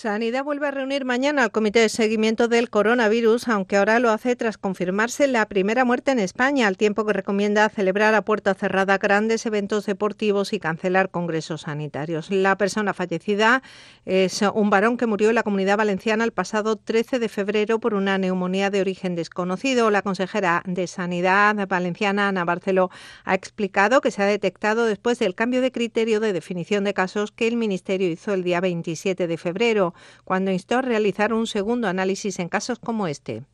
Sanidad 0.00 0.44
vuelve 0.44 0.66
a 0.66 0.70
reunir 0.70 1.04
mañana 1.04 1.44
al 1.44 1.52
Comité 1.52 1.80
de 1.80 1.90
Seguimiento 1.90 2.48
del 2.48 2.70
Coronavirus, 2.70 3.48
aunque 3.48 3.76
ahora 3.76 3.98
lo 3.98 4.08
hace 4.08 4.34
tras 4.34 4.56
confirmarse 4.56 5.26
la 5.26 5.46
primera 5.46 5.84
muerte 5.84 6.10
en 6.10 6.20
España, 6.20 6.68
al 6.68 6.78
tiempo 6.78 7.04
que 7.04 7.12
recomienda 7.12 7.68
celebrar 7.68 8.14
a 8.14 8.22
puerta 8.22 8.54
cerrada 8.54 8.96
grandes 8.96 9.44
eventos 9.44 9.84
deportivos 9.84 10.54
y 10.54 10.58
cancelar 10.58 11.10
congresos 11.10 11.60
sanitarios. 11.60 12.30
La 12.30 12.56
persona 12.56 12.94
fallecida 12.94 13.62
es 14.06 14.40
un 14.54 14.70
varón 14.70 14.96
que 14.96 15.04
murió 15.04 15.28
en 15.28 15.34
la 15.34 15.42
comunidad 15.42 15.76
valenciana 15.76 16.24
el 16.24 16.32
pasado 16.32 16.76
13 16.76 17.18
de 17.18 17.28
febrero 17.28 17.78
por 17.78 17.92
una 17.92 18.16
neumonía 18.16 18.70
de 18.70 18.80
origen 18.80 19.14
desconocido. 19.14 19.90
La 19.90 20.00
consejera 20.00 20.62
de 20.64 20.86
Sanidad 20.86 21.68
valenciana, 21.68 22.28
Ana 22.28 22.46
Barceló, 22.46 22.88
ha 23.26 23.34
explicado 23.34 24.00
que 24.00 24.10
se 24.10 24.22
ha 24.22 24.26
detectado 24.26 24.86
después 24.86 25.18
del 25.18 25.34
cambio 25.34 25.60
de 25.60 25.72
criterio 25.72 26.20
de 26.20 26.32
definición 26.32 26.84
de 26.84 26.94
casos 26.94 27.32
que 27.32 27.46
el 27.46 27.58
Ministerio 27.58 28.08
hizo 28.08 28.32
el 28.32 28.44
día 28.44 28.62
27 28.62 29.26
de 29.26 29.36
febrero 29.36 29.89
cuando 30.24 30.50
instó 30.50 30.78
a 30.78 30.82
realizar 30.82 31.32
un 31.32 31.46
segundo 31.46 31.88
análisis 31.88 32.38
en 32.38 32.48
casos 32.48 32.78
como 32.78 33.06
este. 33.06 33.44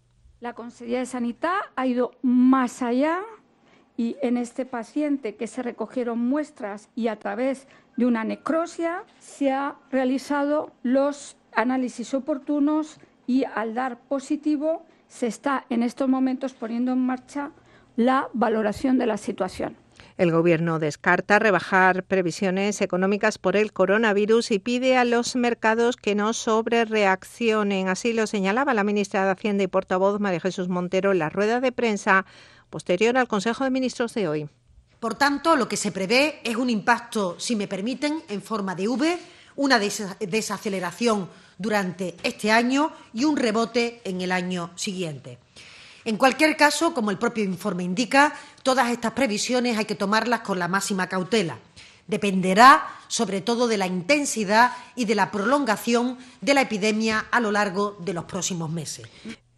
La 0.40 0.54
Consejería 0.54 0.98
de 0.98 1.06
Sanidad 1.06 1.56
ha 1.76 1.86
ido 1.86 2.12
más 2.22 2.82
allá 2.82 3.20
y 3.96 4.16
en 4.20 4.36
este 4.36 4.66
paciente 4.66 5.36
que 5.36 5.46
se 5.46 5.62
recogieron 5.62 6.18
muestras 6.18 6.90
y 6.94 7.08
a 7.08 7.18
través 7.18 7.66
de 7.96 8.04
una 8.04 8.24
necrosia 8.24 9.04
se 9.18 9.50
ha 9.50 9.76
realizado 9.90 10.72
los 10.82 11.36
análisis 11.52 12.12
oportunos 12.12 13.00
y 13.26 13.44
al 13.44 13.74
dar 13.74 13.98
positivo 13.98 14.84
se 15.08 15.26
está 15.26 15.64
en 15.70 15.82
estos 15.82 16.08
momentos 16.08 16.52
poniendo 16.52 16.92
en 16.92 16.98
marcha 16.98 17.52
la 17.96 18.28
valoración 18.34 18.98
de 18.98 19.06
la 19.06 19.16
situación. 19.16 19.76
El 20.18 20.32
Gobierno 20.32 20.78
descarta 20.78 21.38
rebajar 21.38 22.02
previsiones 22.02 22.80
económicas 22.80 23.36
por 23.36 23.54
el 23.54 23.74
coronavirus 23.74 24.50
y 24.50 24.58
pide 24.58 24.96
a 24.96 25.04
los 25.04 25.36
mercados 25.36 25.96
que 25.96 26.14
no 26.14 26.32
sobrereaccionen. 26.32 27.88
Así 27.88 28.14
lo 28.14 28.26
señalaba 28.26 28.72
la 28.72 28.82
ministra 28.82 29.26
de 29.26 29.32
Hacienda 29.32 29.64
y 29.64 29.66
portavoz 29.66 30.18
María 30.18 30.40
Jesús 30.40 30.68
Montero 30.68 31.12
en 31.12 31.18
la 31.18 31.28
rueda 31.28 31.60
de 31.60 31.70
prensa 31.70 32.24
posterior 32.70 33.18
al 33.18 33.28
Consejo 33.28 33.64
de 33.64 33.70
Ministros 33.70 34.14
de 34.14 34.26
hoy. 34.26 34.48
Por 35.00 35.16
tanto, 35.16 35.54
lo 35.54 35.68
que 35.68 35.76
se 35.76 35.92
prevé 35.92 36.40
es 36.42 36.56
un 36.56 36.70
impacto, 36.70 37.38
si 37.38 37.54
me 37.54 37.68
permiten, 37.68 38.22
en 38.30 38.40
forma 38.40 38.74
de 38.74 38.88
V, 38.88 39.18
una 39.56 39.78
desaceleración 39.78 41.28
durante 41.58 42.16
este 42.22 42.50
año 42.50 42.90
y 43.12 43.24
un 43.24 43.36
rebote 43.36 44.00
en 44.04 44.22
el 44.22 44.32
año 44.32 44.70
siguiente. 44.76 45.38
En 46.06 46.16
cualquier 46.16 46.56
caso, 46.56 46.94
como 46.94 47.10
el 47.10 47.18
propio 47.18 47.42
informe 47.42 47.82
indica, 47.82 48.32
todas 48.66 48.90
estas 48.90 49.12
previsiones 49.12 49.78
hay 49.78 49.84
que 49.84 49.94
tomarlas 49.94 50.40
con 50.40 50.58
la 50.58 50.66
máxima 50.66 51.06
cautela. 51.06 51.56
Dependerá 52.08 52.84
sobre 53.06 53.40
todo 53.40 53.68
de 53.68 53.76
la 53.76 53.86
intensidad 53.86 54.72
y 54.96 55.04
de 55.04 55.14
la 55.14 55.30
prolongación 55.30 56.18
de 56.40 56.52
la 56.52 56.62
epidemia 56.62 57.26
a 57.30 57.38
lo 57.38 57.52
largo 57.52 57.96
de 58.00 58.12
los 58.12 58.24
próximos 58.24 58.68
meses. 58.68 59.06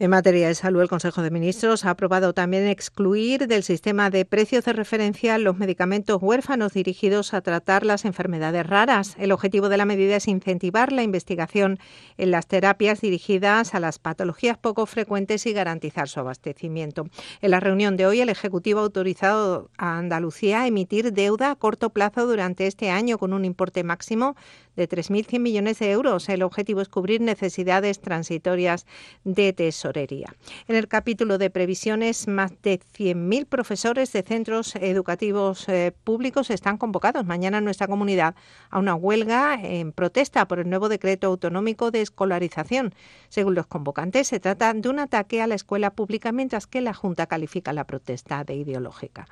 En 0.01 0.11
materia 0.11 0.47
de 0.47 0.55
salud, 0.55 0.81
el 0.81 0.89
Consejo 0.89 1.23
de 1.23 1.33
Ministros 1.33 1.85
ha 1.85 1.91
aprobado 1.91 2.33
también 2.33 2.69
excluir 2.69 3.49
del 3.49 3.65
sistema 3.65 4.11
de 4.11 4.25
precios 4.25 4.65
de 4.65 4.73
referencia 4.73 5.37
los 5.39 5.57
medicamentos 5.57 6.23
huérfanos 6.23 6.73
dirigidos 6.73 7.35
a 7.35 7.41
tratar 7.41 7.85
las 7.85 8.05
enfermedades 8.05 8.65
raras. 8.65 9.17
El 9.19 9.33
objetivo 9.33 9.69
de 9.69 9.77
la 9.77 9.87
medida 9.87 10.15
es 10.15 10.29
incentivar 10.29 10.93
la 10.93 11.03
investigación 11.03 11.81
en 12.17 12.31
las 12.31 12.47
terapias 12.47 13.01
dirigidas 13.01 13.75
a 13.75 13.81
las 13.81 13.99
patologías 13.99 14.57
poco 14.57 14.87
frecuentes 14.87 15.47
y 15.47 15.53
garantizar 15.53 16.09
su 16.09 16.21
abastecimiento. 16.21 17.09
En 17.41 17.51
la 17.51 17.59
reunión 17.59 17.97
de 17.97 18.07
hoy, 18.07 18.21
el 18.21 18.29
Ejecutivo 18.29 18.79
ha 18.79 18.85
autorizado 18.85 19.69
a 19.79 19.99
Andalucía 19.99 20.63
a 20.63 20.69
emitir 20.69 21.13
deuda 21.13 21.51
a 21.51 21.57
corto 21.57 21.91
plazo 21.91 22.25
durante 22.25 22.69
este 22.69 22.91
año 22.91 23.19
con 23.19 23.33
un 23.33 23.45
importe 23.45 23.83
máximo 23.83 24.37
de 24.79 24.89
3.100 24.89 25.41
millones 25.41 25.81
de 25.81 25.91
euros. 25.91 26.29
El 26.29 26.43
objetivo 26.43 26.81
es 26.81 26.89
cubrir 26.89 27.21
necesidades 27.21 28.01
transitorias 28.01 28.87
de 29.25 29.53
tesorería. 29.53 30.35
En 30.69 30.77
el 30.77 30.89
capítulo 30.89 31.37
de 31.37 31.51
previsiones, 31.51 32.29
más 32.29 32.53
de 32.63 32.79
100.000 32.79 33.47
profesores 33.47 34.13
de 34.13 34.23
centros 34.23 34.77
educativos 34.77 35.69
eh, 35.69 35.93
públicos 36.05 36.51
están 36.51 36.79
convocados 36.79 37.27
mañana 37.27 37.59
en 37.59 37.65
nuestra 37.65 37.89
comunidad 37.89 38.37
a 38.71 38.79
una 38.79 38.95
huelga 38.95 39.59
en 39.61 39.93
protesta 39.93 40.47
por 40.47 40.61
el 40.61 40.71
nuevo 40.71 40.89
decreto 40.89 41.27
autonómico 41.27 41.91
de 41.91 42.01
escolarización. 42.03 42.95
Según 43.29 43.57
los 43.57 43.67
convocantes, 43.67 44.29
se 44.29 44.39
trata 44.39 44.73
de 44.73 44.89
un 44.89 45.01
ataque 45.01 45.43
a 45.43 45.49
la 45.49 45.57
escuela 45.57 45.91
pública, 45.91 46.31
mientras 46.31 46.67
que 46.67 46.81
la 46.81 46.95
Junta 46.95 47.27
califica 47.27 47.73
la 47.73 47.85
protesta 47.85 48.45
de 48.45 48.55
ideológica. 48.55 49.27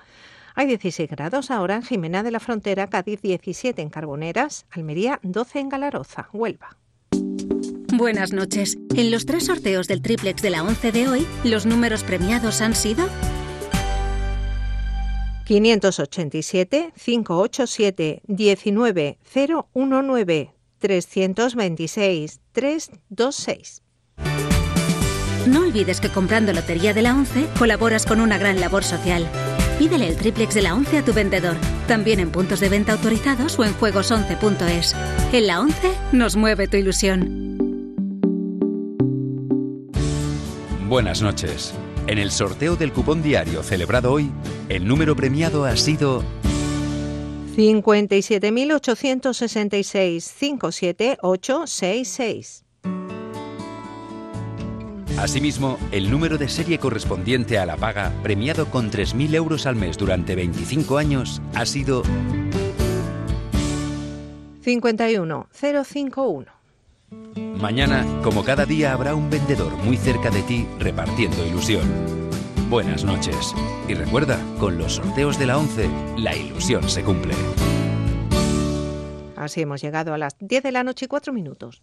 Hay 0.59 0.67
16 0.69 1.11
grados 1.11 1.51
ahora 1.51 1.75
en 1.75 1.83
Jimena 1.83 2.23
de 2.23 2.31
la 2.31 2.41
Frontera, 2.41 2.87
Cádiz 2.87 3.21
17 3.21 3.83
en 3.83 3.91
Carboneras, 3.91 4.65
Almería 4.71 5.21
12 5.23 5.61
en 5.61 5.69
Galaroza, 5.69 6.31
Huelva. 6.33 6.79
Buenas 7.93 8.33
noches. 8.33 8.79
En 8.95 9.11
los 9.11 9.27
tres 9.27 9.45
sorteos 9.47 9.87
del 9.87 10.01
triplex 10.01 10.41
de 10.41 10.49
la 10.49 10.63
11 10.63 10.93
de 10.93 11.09
hoy, 11.09 11.27
los 11.45 11.67
números 11.67 12.03
premiados 12.05 12.63
han 12.63 12.75
sido 12.75 13.07
587, 15.45 16.93
587, 17.05 18.23
19, 18.27 19.19
019, 19.35 20.55
326, 20.79 22.41
326. 22.53 23.83
No 25.47 25.63
olvides 25.63 26.01
que 26.01 26.09
comprando 26.09 26.53
Lotería 26.53 26.93
de 26.93 27.03
la 27.03 27.15
11 27.15 27.47
colaboras 27.57 28.05
con 28.05 28.21
una 28.21 28.37
gran 28.37 28.59
labor 28.59 28.83
social. 28.83 29.31
Pídele 29.79 30.09
el 30.09 30.17
triplex 30.17 30.55
de 30.55 30.63
la 30.63 30.75
11 30.75 30.99
a 30.99 31.05
tu 31.05 31.13
vendedor, 31.13 31.57
también 31.87 32.19
en 32.19 32.31
puntos 32.31 32.59
de 32.59 32.69
venta 32.69 32.91
autorizados 32.93 33.57
o 33.59 33.65
en 33.65 33.73
juegos11.es. 33.75 34.97
En 35.33 35.47
la 35.47 35.61
11 35.61 35.93
nos 36.13 36.35
mueve 36.35 36.67
tu 36.67 36.77
ilusión. 36.77 37.47
Buenas 40.89 41.23
noches. 41.23 41.75
En 42.09 42.19
el 42.19 42.33
sorteo 42.33 42.77
del 42.77 42.93
cupón 42.93 43.23
diario 43.23 43.63
celebrado 43.63 44.13
hoy, 44.13 44.33
el 44.69 44.87
número 44.87 45.15
premiado 45.15 45.65
ha 45.65 45.77
sido 45.77 46.25
57.866 47.57 50.33
57866. 50.39 52.66
Asimismo, 55.19 55.79
el 55.93 56.11
número 56.11 56.37
de 56.37 56.47
serie 56.47 56.79
correspondiente 56.79 57.59
a 57.59 57.65
la 57.65 57.79
paga, 57.79 58.13
premiado 58.23 58.67
con 58.71 58.91
3.000 58.91 59.35
euros 59.35 59.65
al 59.65 59.75
mes 59.75 59.97
durante 59.97 60.35
25 60.35 60.99
años, 60.99 61.41
ha 61.55 61.65
sido 61.65 62.03
51051. 64.63 66.53
Mañana, 67.59 68.05
como 68.23 68.45
cada 68.45 68.67
día, 68.67 68.93
habrá 68.93 69.15
un 69.15 69.31
vendedor 69.31 69.73
muy 69.79 69.97
cerca 69.97 70.29
de 70.29 70.43
ti 70.43 70.67
repartiendo 70.79 71.47
ilusión. 71.47 71.89
Buenas 72.69 73.03
noches. 73.05 73.55
Y 73.89 73.95
recuerda, 73.95 74.39
con 74.59 74.77
los 74.77 74.97
sorteos 74.97 75.39
de 75.39 75.47
la 75.47 75.57
11, 75.57 75.89
la 76.19 76.37
ilusión 76.37 76.91
se 76.91 77.03
cumple. 77.03 77.35
Así 79.35 79.63
hemos 79.63 79.81
llegado 79.81 80.13
a 80.13 80.19
las 80.19 80.37
10 80.39 80.63
de 80.63 80.73
la 80.73 80.85
noche 80.85 81.07
y 81.07 81.09
4 81.09 81.33
minutos. 81.33 81.83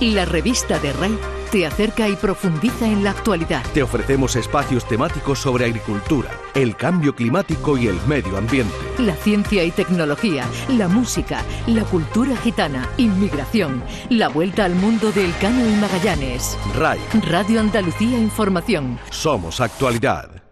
La 0.00 0.24
revista 0.24 0.78
de 0.78 0.92
RAI 0.92 1.35
te 1.50 1.66
acerca 1.66 2.08
y 2.08 2.16
profundiza 2.16 2.86
en 2.86 3.04
la 3.04 3.10
actualidad. 3.10 3.62
Te 3.72 3.82
ofrecemos 3.82 4.36
espacios 4.36 4.86
temáticos 4.86 5.38
sobre 5.38 5.66
agricultura, 5.66 6.30
el 6.54 6.76
cambio 6.76 7.14
climático 7.14 7.76
y 7.76 7.86
el 7.86 8.00
medio 8.06 8.36
ambiente. 8.36 8.74
La 8.98 9.14
ciencia 9.14 9.64
y 9.64 9.70
tecnología, 9.70 10.44
la 10.68 10.88
música, 10.88 11.42
la 11.66 11.84
cultura 11.84 12.36
gitana, 12.36 12.88
inmigración, 12.96 13.82
la 14.10 14.28
vuelta 14.28 14.64
al 14.64 14.74
mundo 14.74 15.12
del 15.12 15.36
Cano 15.38 15.68
y 15.68 15.72
Magallanes. 15.74 16.56
RAI. 16.76 17.00
Radio 17.28 17.60
Andalucía 17.60 18.18
Información. 18.18 18.98
Somos 19.10 19.60
actualidad. 19.60 20.45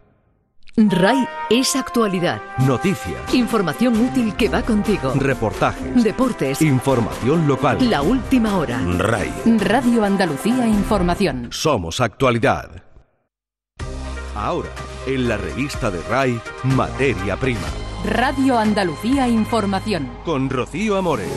RAI 0.77 1.29
es 1.51 1.77
actualidad. 1.77 2.43
Noticias. 2.67 3.33
Información 3.33 3.97
útil 3.97 4.35
que 4.35 4.49
va 4.49 4.61
contigo. 4.62 5.12
Reportajes. 5.15 6.03
Deportes. 6.03 6.61
Información 6.62 7.47
local. 7.47 7.79
La 7.89 8.03
última 8.03 8.59
hora. 8.59 8.81
RAI. 8.99 9.32
Radio 9.59 10.03
Andalucía 10.03 10.67
Información. 10.67 11.47
Somos 11.53 12.00
actualidad. 12.00 12.82
Ahora, 14.35 14.71
en 15.06 15.29
la 15.29 15.37
revista 15.37 15.93
de 15.93 16.03
RAI, 16.09 16.41
Materia 16.65 17.37
Prima. 17.37 17.69
Radio 18.05 18.59
Andalucía 18.59 19.29
Información. 19.29 20.11
Con 20.25 20.50
Rocío 20.50 20.97
Amores. 20.97 21.31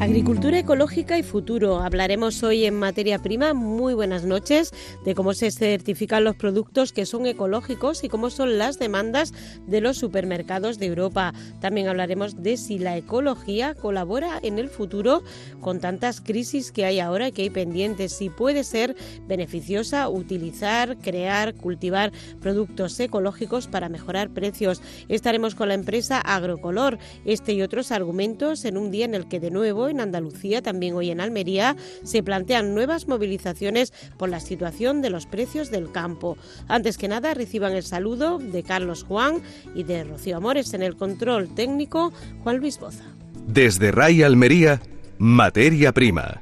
Agricultura 0.00 0.58
ecológica 0.58 1.18
y 1.18 1.22
futuro. 1.22 1.80
Hablaremos 1.80 2.42
hoy 2.42 2.64
en 2.64 2.74
materia 2.74 3.18
prima. 3.18 3.52
Muy 3.52 3.92
buenas 3.92 4.24
noches 4.24 4.72
de 5.04 5.14
cómo 5.14 5.34
se 5.34 5.50
certifican 5.50 6.24
los 6.24 6.36
productos 6.36 6.94
que 6.94 7.04
son 7.04 7.26
ecológicos 7.26 8.02
y 8.02 8.08
cómo 8.08 8.30
son 8.30 8.56
las 8.56 8.78
demandas 8.78 9.34
de 9.66 9.82
los 9.82 9.98
supermercados 9.98 10.78
de 10.78 10.86
Europa. 10.86 11.34
También 11.60 11.86
hablaremos 11.86 12.42
de 12.42 12.56
si 12.56 12.78
la 12.78 12.96
ecología 12.96 13.74
colabora 13.74 14.38
en 14.42 14.58
el 14.58 14.70
futuro 14.70 15.22
con 15.60 15.80
tantas 15.80 16.22
crisis 16.22 16.72
que 16.72 16.86
hay 16.86 16.98
ahora 16.98 17.28
y 17.28 17.32
que 17.32 17.42
hay 17.42 17.50
pendientes. 17.50 18.12
Si 18.12 18.30
puede 18.30 18.64
ser 18.64 18.96
beneficiosa 19.28 20.08
utilizar, 20.08 20.96
crear, 20.96 21.54
cultivar 21.54 22.10
productos 22.40 22.98
ecológicos 23.00 23.66
para 23.66 23.90
mejorar 23.90 24.30
precios. 24.30 24.80
Estaremos 25.10 25.54
con 25.54 25.68
la 25.68 25.74
empresa 25.74 26.22
Agrocolor. 26.22 26.96
Este 27.26 27.52
y 27.52 27.60
otros 27.60 27.92
argumentos 27.92 28.64
en 28.64 28.78
un 28.78 28.90
día 28.90 29.04
en 29.04 29.14
el 29.14 29.28
que 29.28 29.40
de 29.40 29.50
nuevo 29.50 29.89
en 29.90 30.00
Andalucía, 30.00 30.62
también 30.62 30.94
hoy 30.94 31.10
en 31.10 31.20
Almería, 31.20 31.76
se 32.04 32.22
plantean 32.22 32.74
nuevas 32.74 33.08
movilizaciones 33.08 33.92
por 34.16 34.28
la 34.28 34.40
situación 34.40 35.02
de 35.02 35.10
los 35.10 35.26
precios 35.26 35.70
del 35.70 35.90
campo. 35.92 36.36
Antes 36.68 36.98
que 36.98 37.08
nada, 37.08 37.34
reciban 37.34 37.72
el 37.72 37.82
saludo 37.82 38.38
de 38.38 38.62
Carlos 38.62 39.04
Juan 39.04 39.42
y 39.74 39.84
de 39.84 40.04
Rocío 40.04 40.36
Amores 40.36 40.72
en 40.74 40.82
el 40.82 40.96
control 40.96 41.54
técnico, 41.54 42.12
Juan 42.42 42.58
Luis 42.58 42.78
Boza. 42.78 43.04
Desde 43.46 43.90
RAI 43.90 44.22
Almería, 44.22 44.80
materia 45.18 45.92
prima. 45.92 46.40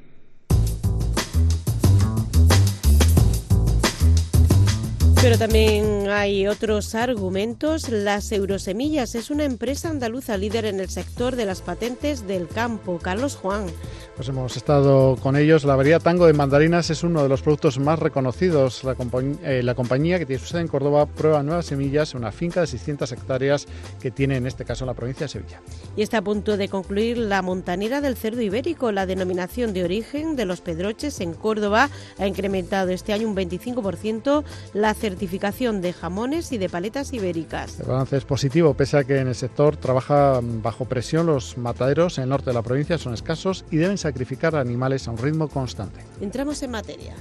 Pero 5.21 5.37
también 5.37 6.09
hay 6.11 6.47
otros 6.47 6.95
argumentos. 6.95 7.89
Las 7.89 8.31
Eurosemillas 8.31 9.17
es 9.17 9.31
una 9.31 9.45
empresa 9.45 9.91
andaluza 9.91 10.37
líder 10.37 10.65
en 10.65 10.79
el 10.79 10.89
sector 10.89 11.35
de 11.35 11.45
las 11.45 11.61
patentes 11.61 12.29
del 12.29 12.47
campo. 12.47 13.01
Carlos 13.03 13.35
Juan. 13.35 13.67
Pues 14.15 14.29
hemos 14.29 14.57
estado 14.57 15.17
con 15.17 15.37
ellos. 15.37 15.65
La 15.65 15.77
variedad 15.77 16.01
tango 16.01 16.27
de 16.27 16.33
mandarinas 16.33 16.91
es 16.91 17.03
uno 17.03 17.23
de 17.23 17.29
los 17.29 17.43
productos 17.43 17.79
más 17.79 17.99
reconocidos. 17.99 18.85
La, 18.85 18.97
eh, 19.43 19.63
la 19.63 19.75
compañía 19.75 20.19
que 20.19 20.27
tiene 20.27 20.41
su 20.41 20.47
sede 20.47 20.63
en 20.63 20.69
Córdoba 20.69 21.07
prueba 21.07 21.43
nuevas 21.43 21.67
semillas 21.67 22.15
en 22.15 22.19
una 22.19 22.33
finca 22.33 22.61
de 22.61 22.69
600 22.69 23.11
hectáreas 23.13 23.67
que 24.01 24.11
tiene 24.11 24.37
en 24.37 24.47
este 24.47 24.65
caso 24.65 24.87
la 24.87 24.95
provincia 24.95 25.27
de 25.27 25.33
Sevilla. 25.33 25.61
Y 25.97 26.03
está 26.03 26.19
a 26.19 26.23
punto 26.23 26.57
de 26.57 26.69
concluir 26.69 27.19
la 27.19 27.43
montanera 27.43 28.01
del 28.01 28.17
cerdo 28.17 28.41
ibérico. 28.41 28.93
La 28.93 29.07
denominación 29.07 29.73
de 29.73 29.85
origen 29.85 30.37
de 30.37 30.47
los 30.47 30.61
pedroches 30.61 31.21
en 31.21 31.33
Córdoba 31.35 31.91
ha 32.19 32.27
incrementado 32.27 32.91
este 32.91 33.13
año 33.13 33.29
un 33.29 33.37
25% 33.37 34.45
la 34.75 34.95
certificación 35.09 35.81
de 35.81 35.95
jamones 35.95 36.53
y 36.53 36.59
de 36.59 36.69
paletas 36.69 37.15
ibéricas. 37.15 37.81
El 37.81 37.87
balance 37.87 38.19
es 38.19 38.25
positivo, 38.25 38.75
pese 38.75 38.99
a 38.99 39.05
que 39.05 39.19
en 39.19 39.29
el 39.29 39.35
sector 39.35 39.77
trabaja 39.77 40.41
bajo 40.43 40.85
presión. 40.85 41.27
Los 41.27 41.57
mataderos 41.57 42.19
en 42.19 42.25
el 42.25 42.31
norte 42.31 42.51
de 42.51 42.55
la 42.55 42.63
provincia 42.63 42.99
son 42.99 43.15
escasos 43.15 43.65
y 43.71 43.79
deben 43.79 43.97
sacrificar 43.97 44.55
animales 44.55 45.09
a 45.09 45.13
un 45.13 45.19
ritmo 45.19 45.49
constante. 45.49 46.01
Entramos 46.21 46.63
en 46.63 46.73
materia. 46.73 47.15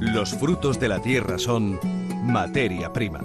Los 0.00 0.34
frutos 0.34 0.80
de 0.80 0.88
la 0.88 1.00
tierra 1.00 1.38
son 1.38 1.78
materia 2.24 2.92
prima. 2.92 3.20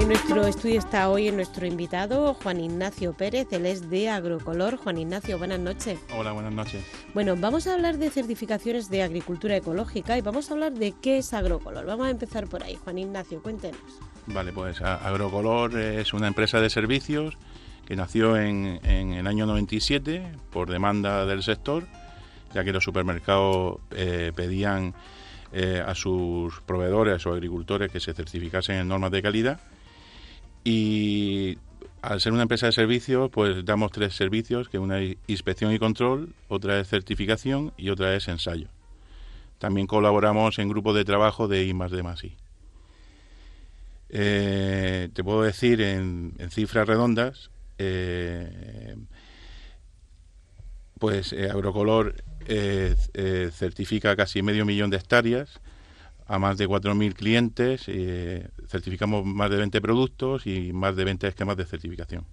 En 0.00 0.08
nuestro 0.08 0.46
estudio 0.46 0.78
está 0.78 1.10
hoy 1.10 1.30
nuestro 1.30 1.66
invitado 1.66 2.32
Juan 2.32 2.58
Ignacio 2.58 3.12
Pérez, 3.12 3.48
él 3.50 3.66
es 3.66 3.90
de 3.90 4.08
Agrocolor. 4.08 4.78
Juan 4.78 4.96
Ignacio, 4.96 5.36
buenas 5.36 5.60
noches. 5.60 6.00
Hola, 6.16 6.32
buenas 6.32 6.54
noches. 6.54 6.82
Bueno, 7.12 7.36
vamos 7.36 7.66
a 7.66 7.74
hablar 7.74 7.98
de 7.98 8.08
certificaciones 8.08 8.88
de 8.88 9.02
agricultura 9.02 9.56
ecológica 9.56 10.16
y 10.16 10.22
vamos 10.22 10.50
a 10.50 10.54
hablar 10.54 10.72
de 10.72 10.94
qué 11.02 11.18
es 11.18 11.34
Agrocolor. 11.34 11.84
Vamos 11.84 12.06
a 12.06 12.10
empezar 12.10 12.46
por 12.46 12.64
ahí. 12.64 12.76
Juan 12.76 12.96
Ignacio, 12.96 13.42
cuéntenos. 13.42 13.78
Vale, 14.26 14.54
pues 14.54 14.80
Agrocolor 14.80 15.78
es 15.78 16.14
una 16.14 16.28
empresa 16.28 16.62
de 16.62 16.70
servicios 16.70 17.36
que 17.84 17.94
nació 17.94 18.38
en, 18.38 18.80
el 18.82 19.26
año 19.26 19.44
97 19.44 20.32
por 20.50 20.70
demanda 20.70 21.26
del 21.26 21.42
sector, 21.42 21.86
ya 22.54 22.64
que 22.64 22.72
los 22.72 22.84
supermercados 22.84 23.80
eh, 23.90 24.32
pedían 24.34 24.94
eh, 25.52 25.84
a 25.86 25.94
sus 25.94 26.58
proveedores 26.62 27.26
o 27.26 27.32
agricultores 27.34 27.92
que 27.92 28.00
se 28.00 28.14
certificasen 28.14 28.76
en 28.76 28.88
normas 28.88 29.10
de 29.10 29.20
calidad 29.20 29.60
y 30.64 31.58
al 32.02 32.20
ser 32.20 32.32
una 32.32 32.42
empresa 32.42 32.66
de 32.66 32.72
servicios, 32.72 33.30
pues 33.30 33.64
damos 33.64 33.92
tres 33.92 34.14
servicios, 34.14 34.68
que 34.68 34.78
una 34.78 35.00
es 35.00 35.16
inspección 35.26 35.72
y 35.72 35.78
control, 35.78 36.34
otra 36.48 36.80
es 36.80 36.88
certificación 36.88 37.72
y 37.76 37.90
otra 37.90 38.14
es 38.14 38.28
ensayo. 38.28 38.68
También 39.58 39.86
colaboramos 39.86 40.58
en 40.58 40.68
grupos 40.68 40.94
de 40.94 41.04
trabajo 41.04 41.48
de 41.48 41.64
I 41.66 41.74
más 41.74 41.90
D 41.90 41.98
I. 41.98 42.36
Eh, 44.08 45.08
te 45.12 45.22
puedo 45.22 45.42
decir 45.42 45.80
en, 45.82 46.34
cifras 46.50 46.88
redondas, 46.88 47.50
eh, 47.78 48.96
pues 50.98 51.32
eh, 51.32 51.50
Agrocolor 51.50 52.14
certifica 53.52 54.16
casi 54.16 54.42
medio 54.42 54.64
millón 54.64 54.90
de 54.90 54.96
hectáreas, 54.96 55.60
a 56.30 56.38
más 56.38 56.56
de 56.58 56.68
4.000 56.68 57.12
clientes, 57.14 57.82
eh, 57.88 58.48
certificamos 58.68 59.26
más 59.26 59.50
de 59.50 59.56
20 59.56 59.80
productos 59.80 60.46
y 60.46 60.72
más 60.72 60.94
de 60.94 61.04
20 61.04 61.26
esquemas 61.26 61.56
de 61.56 61.64
certificación. 61.64 62.24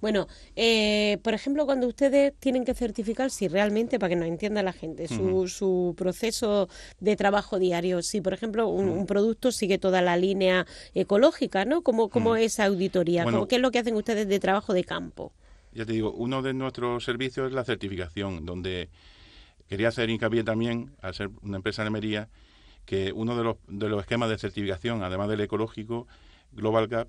Bueno, 0.00 0.26
eh, 0.56 1.18
por 1.22 1.34
ejemplo, 1.34 1.64
cuando 1.64 1.86
ustedes 1.86 2.34
tienen 2.40 2.64
que 2.64 2.74
certificar, 2.74 3.30
si 3.30 3.46
realmente, 3.46 4.00
para 4.00 4.10
que 4.10 4.16
nos 4.16 4.26
entienda 4.26 4.64
la 4.64 4.72
gente, 4.72 5.06
su, 5.06 5.46
su 5.46 5.94
proceso 5.96 6.68
de 6.98 7.14
trabajo 7.14 7.60
diario, 7.60 8.02
si 8.02 8.20
por 8.20 8.32
ejemplo 8.32 8.66
un, 8.66 9.06
producto 9.06 9.52
sigue 9.52 9.78
toda 9.78 10.02
la 10.02 10.16
línea 10.16 10.66
ecológica, 10.94 11.64
¿no? 11.66 11.82
¿Cómo, 11.82 12.08
cómo 12.08 12.34
es 12.34 12.54
esa 12.54 12.64
auditoría? 12.64 13.26
¿Qué 13.48 13.56
es 13.56 13.62
lo 13.62 13.70
que 13.70 13.78
hacen 13.78 13.94
ustedes 13.94 14.26
de 14.26 14.40
trabajo 14.40 14.72
de 14.72 14.82
campo? 14.82 15.32
Ya 15.72 15.86
te 15.86 15.92
digo, 15.92 16.10
uno 16.10 16.42
de 16.42 16.52
nuestros 16.52 17.04
servicios 17.04 17.46
es 17.46 17.52
la 17.52 17.64
certificación, 17.64 18.44
donde 18.44 18.88
Quería 19.68 19.88
hacer 19.88 20.10
hincapié 20.10 20.44
también, 20.44 20.96
al 21.02 21.14
ser 21.14 21.30
una 21.42 21.56
empresa 21.56 21.82
de 21.82 21.86
Almería, 21.86 22.28
que 22.86 23.12
uno 23.12 23.36
de 23.36 23.44
los, 23.44 23.56
de 23.68 23.88
los 23.88 24.00
esquemas 24.00 24.30
de 24.30 24.38
certificación, 24.38 25.02
además 25.02 25.28
del 25.28 25.40
ecológico, 25.42 26.06
Global 26.52 26.88
Gap, 26.88 27.08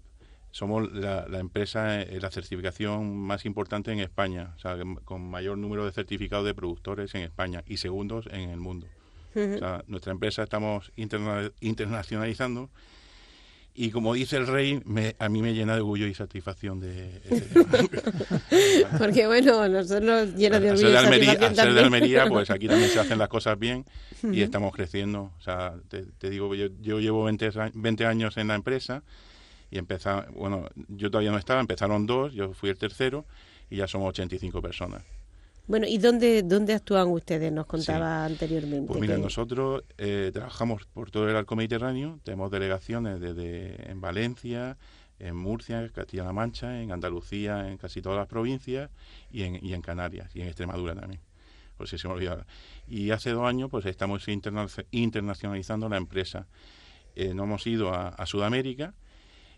somos 0.51 0.91
la, 0.91 1.25
empresa, 1.39 2.01
eh, 2.01 2.19
la 2.19 2.31
certificación 2.31 3.17
más 3.17 3.45
importante 3.45 3.91
en 3.91 3.99
España, 3.99 4.53
o 4.55 4.59
sea, 4.59 4.77
con 5.05 5.29
mayor 5.29 5.57
número 5.57 5.85
de 5.85 5.91
certificados 5.91 6.45
de 6.45 6.55
productores 6.55 7.13
en 7.15 7.21
España 7.21 7.63
y 7.67 7.77
segundos 7.77 8.27
en 8.31 8.49
el 8.49 8.59
mundo. 8.59 8.87
o 9.35 9.57
sea, 9.57 9.83
nuestra 9.87 10.11
empresa 10.11 10.43
estamos 10.43 10.91
internacionalizando 10.95 12.69
y 13.73 13.91
como 13.91 14.13
dice 14.13 14.37
el 14.37 14.47
rey, 14.47 14.81
a 15.19 15.29
mí 15.29 15.41
me 15.41 15.53
llena 15.53 15.73
de 15.73 15.79
orgullo 15.79 16.07
y 16.07 16.13
satisfacción 16.13 16.79
de 16.79 17.21
Porque 18.97 19.27
bueno, 19.27 19.67
nosotros 19.69 20.01
nos 20.01 20.35
llena 20.35 20.59
de 20.59 20.71
orgullo 20.71 20.89
y 20.89 20.95
Almería, 20.95 21.33
satisfacción 21.33 21.75
de 21.75 21.81
Almería, 21.81 22.25
pues 22.27 22.49
aquí 22.49 22.67
también 22.67 22.89
se 22.89 22.99
hacen 23.01 23.17
las 23.17 23.29
cosas 23.29 23.57
bien 23.57 23.85
y 24.23 24.41
estamos 24.41 24.73
creciendo. 24.73 25.31
O 25.37 25.41
sea, 25.41 25.75
te, 25.87 26.29
digo, 26.29 26.53
yo, 26.55 26.67
yo 26.81 26.99
llevo 26.99 27.23
20, 27.25 27.51
20, 27.73 28.05
años 28.05 28.37
en 28.37 28.49
la 28.49 28.55
empresa 28.55 29.03
y 29.71 29.77
empezó, 29.77 30.25
bueno, 30.33 30.67
yo 30.89 31.09
todavía 31.09 31.31
no 31.31 31.37
estaba, 31.37 31.61
empezaron 31.61 32.05
dos, 32.05 32.33
yo 32.33 32.53
fui 32.53 32.69
el 32.69 32.77
tercero 32.77 33.25
y 33.69 33.77
ya 33.77 33.87
somos 33.87 34.09
85 34.09 34.61
personas. 34.61 35.03
Bueno, 35.69 35.85
¿y 35.87 35.99
dónde, 35.99 36.41
dónde 36.41 36.73
actúan 36.73 37.09
ustedes? 37.09 37.51
Nos 37.51 37.67
contaba 37.67 38.25
anteriormente. 38.25 38.87
Pues 38.87 38.99
mira, 38.99 39.19
nosotros 39.19 39.83
eh, 39.99 40.31
trabajamos 40.33 40.85
por 40.85 41.11
todo 41.11 41.29
el 41.29 41.35
arco 41.35 41.55
mediterráneo, 41.55 42.19
tenemos 42.23 42.49
delegaciones 42.49 43.19
desde 43.19 43.91
en 43.91 44.01
Valencia, 44.01 44.79
en 45.19 45.35
Murcia, 45.35 45.83
en 45.83 45.89
Castilla-La 45.89 46.33
Mancha, 46.33 46.81
en 46.81 46.91
Andalucía, 46.91 47.69
en 47.69 47.77
casi 47.77 48.01
todas 48.01 48.17
las 48.17 48.25
provincias 48.25 48.89
y 49.31 49.43
en, 49.43 49.63
y 49.63 49.75
en 49.75 49.83
Canarias 49.83 50.31
y 50.35 50.41
en 50.41 50.47
Extremadura 50.47 50.95
también. 50.95 51.21
Por 51.77 51.87
si 51.87 51.99
se 51.99 52.07
me 52.07 52.15
olvidaba. 52.15 52.47
Y 52.87 53.11
hace 53.11 53.29
dos 53.29 53.47
años 53.47 53.69
pues 53.69 53.85
estamos 53.85 54.25
internacionalizando 54.27 55.87
la 55.87 55.97
empresa. 55.97 56.47
Eh, 57.15 57.35
nos 57.35 57.43
hemos 57.43 57.67
ido 57.67 57.93
a, 57.93 58.25
Sudamérica 58.25 58.95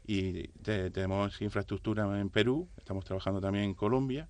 y 0.05 0.49
tenemos 0.59 1.41
infraestructura 1.41 2.19
en 2.19 2.29
Perú, 2.29 2.67
estamos 2.77 3.05
trabajando 3.05 3.39
también 3.39 3.63
en 3.63 3.75
Colombia 3.75 4.27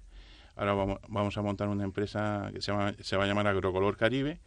Ahora 0.56 0.74
vamos, 0.74 1.00
vamos 1.08 1.38
a 1.38 1.42
montar 1.42 1.68
una 1.68 1.84
empresa 1.84 2.50
que 2.54 2.62
se, 2.62 2.72
llama, 2.72 2.94
se 3.00 3.18
va 3.18 3.24
a 3.24 3.28
llamar 3.28 3.48
Agrocolor 3.48 3.98
Caribe 3.98 4.40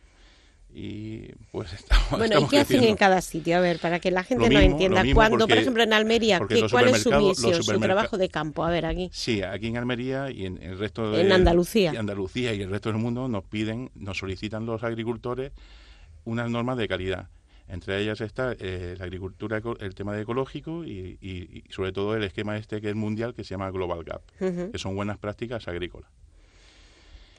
y 0.75 1.29
pues 1.53 1.73
estamos 1.75 2.19
Bueno, 2.19 2.41
¿y 2.41 2.49
qué 2.49 2.59
hacen 2.59 2.83
en 2.83 2.97
cada 2.97 3.21
sitio? 3.21 3.57
A 3.57 3.61
ver, 3.61 3.79
para 3.79 4.01
que 4.01 4.11
la 4.11 4.25
gente 4.25 4.51
lo, 4.51 4.59
entienda. 4.59 5.05
Cuando, 5.15 5.47
por 5.47 5.57
ejemplo, 5.57 5.83
en 5.83 5.93
Almería, 5.93 6.41
¿cuál 6.71 6.89
es 6.89 7.03
su 7.03 7.13
misión, 7.13 7.63
su 7.63 7.79
trabajo 7.79 8.19
de 8.19 8.29
campo? 8.29 8.65
A 8.65 8.71
ver, 8.71 8.85
aquí. 8.85 9.09
Sí, 9.13 9.43
aquí 9.43 9.69
en 9.69 9.77
Almería 9.77 10.31
y 10.31 10.47
en 10.47 10.61
el 10.61 10.79
resto 10.79 11.13
de... 11.13 11.23
En 11.23 11.33
Andalucía. 11.33 11.93
Andalucía 11.97 12.53
y 12.55 12.63
el 12.63 12.71
resto 12.71 12.91
del 12.91 12.99
mundo 12.99 13.29
nos 13.29 13.45
piden, 13.45 13.91
nos 13.95 14.19
solicitan 14.19 14.67
los 14.67 14.83
agricultores 14.83 15.53
unas 16.25 16.51
normas 16.51 16.77
de 16.77 16.89
calidad. 16.89 17.29
Entre 17.69 18.01
ellas 18.01 18.21
está 18.21 18.55
eh, 18.59 18.95
la 18.99 19.05
agricultura, 19.05 19.63
el 19.81 19.95
tema 19.95 20.15
de 20.15 20.23
ecológico 20.23 20.85
y, 20.85 21.65
sobre 21.71 21.93
todo 21.93 22.15
el 22.15 22.23
esquema 22.23 22.57
este 22.59 22.81
que 22.81 22.91
es 22.91 22.95
mundial 22.95 23.35
que 23.35 23.43
se 23.43 23.51
llama 23.51 23.71
Global 23.71 24.05
Gap, 24.05 24.23
que 24.39 24.79
son 24.79 24.95
buenas 24.95 25.19
prácticas 25.19 25.67
agrícolas. 25.67 26.11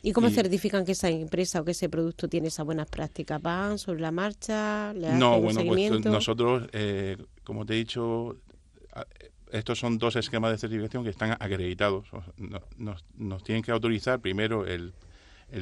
¿Y 0.01 0.11
cómo 0.11 0.29
certifican 0.29 0.85
que 0.85 0.91
esa 0.91 1.09
empresa 1.09 1.61
o 1.61 1.65
que 1.65 1.71
ese 1.71 1.89
producto 1.89 2.27
tiene 2.27 2.49
esas 2.49 2.63
buenas 2.63 2.87
prácticas? 2.87 3.41
¿Van 3.41 3.79
sobre 3.79 4.01
la 4.01 4.11
marcha? 4.11 4.93
¿Le 4.93 5.13
no, 5.13 5.41
bueno, 5.41 5.61
pues 5.65 6.05
nosotros, 6.05 6.69
eh, 6.73 7.17
como 7.43 7.65
te 7.65 7.73
he 7.73 7.77
dicho, 7.77 8.37
estos 9.51 9.79
son 9.79 9.97
dos 9.97 10.15
esquemas 10.15 10.51
de 10.51 10.59
certificación 10.59 11.03
que 11.03 11.09
están 11.09 11.31
acreditados. 11.31 12.07
Nos, 12.77 13.43
tienen 13.43 13.63
que 13.63 13.71
autorizar 13.71 14.19
primero 14.19 14.67
el, 14.67 14.93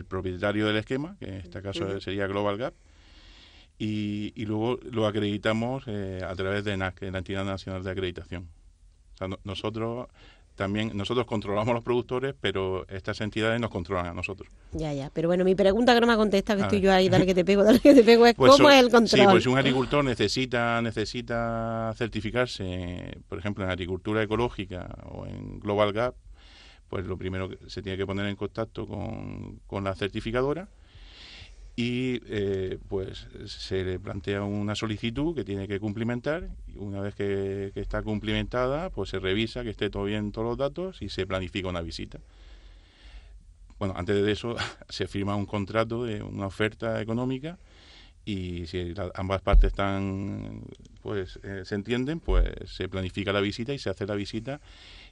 propietario 0.09 0.67
del 0.67 0.75
esquema, 0.75 1.15
que 1.19 1.25
en 1.25 1.33
este 1.35 1.61
caso 1.61 2.01
sería 2.01 2.27
Global 2.27 2.57
Gap, 2.57 2.73
y, 3.77 4.45
luego 4.45 4.79
lo 4.83 5.07
acreditamos 5.07 5.83
eh, 5.87 6.21
a 6.25 6.35
través 6.35 6.63
de 6.63 6.77
NAC, 6.77 7.01
la 7.03 7.17
Entidad 7.17 7.43
Nacional 7.45 7.83
de 7.83 7.91
Acreditación. 7.91 8.49
O 9.13 9.17
sea, 9.17 9.27
nosotros 9.43 10.07
también 10.55 10.95
nosotros 10.95 11.25
controlamos 11.25 11.73
los 11.73 11.83
productores, 11.83 12.35
pero 12.39 12.87
estas 12.87 13.21
entidades 13.21 13.59
nos 13.59 13.71
controlan 13.71 14.05
a 14.05 14.13
nosotros. 14.13 14.49
Ya, 14.71 14.93
ya. 14.93 15.09
Pero 15.11 15.27
bueno, 15.27 15.43
mi 15.43 15.55
pregunta 15.55 15.95
que 15.95 16.01
no 16.01 16.07
me 16.07 16.15
contesta, 16.15 16.55
que 16.55 16.61
estoy 16.61 16.79
yo 16.79 16.93
ahí, 16.93 17.09
dale 17.09 17.25
que 17.25 17.33
te 17.33 17.43
pego, 17.43 17.63
dale 17.63 17.79
que 17.79 17.93
te 17.93 18.03
pego, 18.03 18.25
es 18.27 18.35
pues 18.35 18.51
cómo 18.51 18.69
es 18.69 18.79
el 18.79 18.91
control. 18.91 19.19
Sí, 19.19 19.27
pues 19.29 19.43
si 19.43 19.49
un 19.49 19.57
agricultor 19.57 20.03
necesita, 20.03 20.81
necesita 20.81 21.91
certificarse, 21.95 23.17
por 23.27 23.39
ejemplo, 23.39 23.63
en 23.63 23.71
agricultura 23.71 24.21
ecológica 24.21 24.95
o 25.05 25.25
en 25.25 25.59
Global 25.59 25.91
Gap, 25.91 26.15
pues 26.87 27.05
lo 27.05 27.17
primero 27.17 27.49
que 27.49 27.57
se 27.67 27.81
tiene 27.81 27.97
que 27.97 28.05
poner 28.05 28.27
en 28.27 28.35
contacto 28.35 28.85
con, 28.87 29.59
con 29.65 29.83
la 29.83 29.95
certificadora 29.95 30.67
y 31.75 32.21
eh, 32.27 32.77
pues 32.87 33.27
se 33.47 33.83
le 33.83 33.99
plantea 33.99 34.43
una 34.43 34.75
solicitud 34.75 35.33
que 35.33 35.43
tiene 35.43 35.67
que 35.67 35.79
cumplimentar 35.79 36.49
y 36.67 36.77
una 36.77 37.01
vez 37.01 37.15
que, 37.15 37.71
está 37.75 38.03
cumplimentada 38.03 38.91
pues 38.91 39.09
se 39.09 39.19
revisa 39.19 39.63
que 39.63 39.71
esté 39.71 39.89
todo 39.89 40.03
bien 40.03 40.31
todos 40.31 40.47
los 40.47 40.57
datos 40.57 41.01
y 41.01 41.09
se 41.09 41.25
planifica 41.25 41.69
una 41.69 41.81
visita. 41.81 42.19
Bueno 43.79 43.95
antes 43.97 44.23
de 44.23 44.31
eso 44.31 44.55
se 44.89 45.07
firma 45.07 45.35
un 45.35 45.47
contrato 45.47 46.03
de 46.03 46.21
una 46.21 46.45
oferta 46.45 47.01
económica 47.01 47.57
y 48.23 48.67
si 48.67 48.93
ambas 49.15 49.41
partes 49.41 49.67
están 49.67 50.61
pues 51.01 51.39
eh, 51.43 51.63
se 51.65 51.75
entienden 51.75 52.19
pues 52.19 52.45
se 52.67 52.87
planifica 52.87 53.33
la 53.33 53.41
visita 53.41 53.73
y 53.73 53.79
se 53.79 53.89
hace 53.89 54.05
la 54.05 54.15
visita 54.15 54.61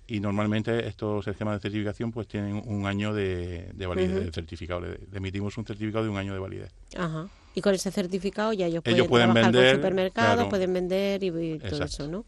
y 0.08 0.20
normalmente 0.20 0.88
estos 0.88 1.27
esquemas 1.27 1.55
de 1.55 1.62
certificación 1.62 2.12
pues 2.12 2.27
tienen 2.27 2.62
un 2.65 2.86
año 2.86 3.13
de, 3.13 3.72
validez 3.77 4.15
del 4.15 4.34
certificado. 4.34 4.81
Le, 4.81 5.00
emitimos 5.13 5.58
un 5.58 5.65
certificado 5.65 6.03
de 6.03 6.10
un 6.10 6.17
año 6.17 6.34
de 6.34 6.39
validez. 6.39 6.72
Ajá. 6.98 7.27
Y 7.53 7.62
con 7.62 7.74
ese 7.74 7.91
certificado 7.91 8.53
ya 8.53 8.67
ellos 8.67 8.84
pueden, 8.84 9.34
vender, 9.34 9.75
supermercados, 9.75 10.48
pueden 10.48 10.74
vender 10.74 11.24
y, 11.24 11.60
todo 11.60 11.84
eso, 11.84 12.08
¿no? 12.08 12.25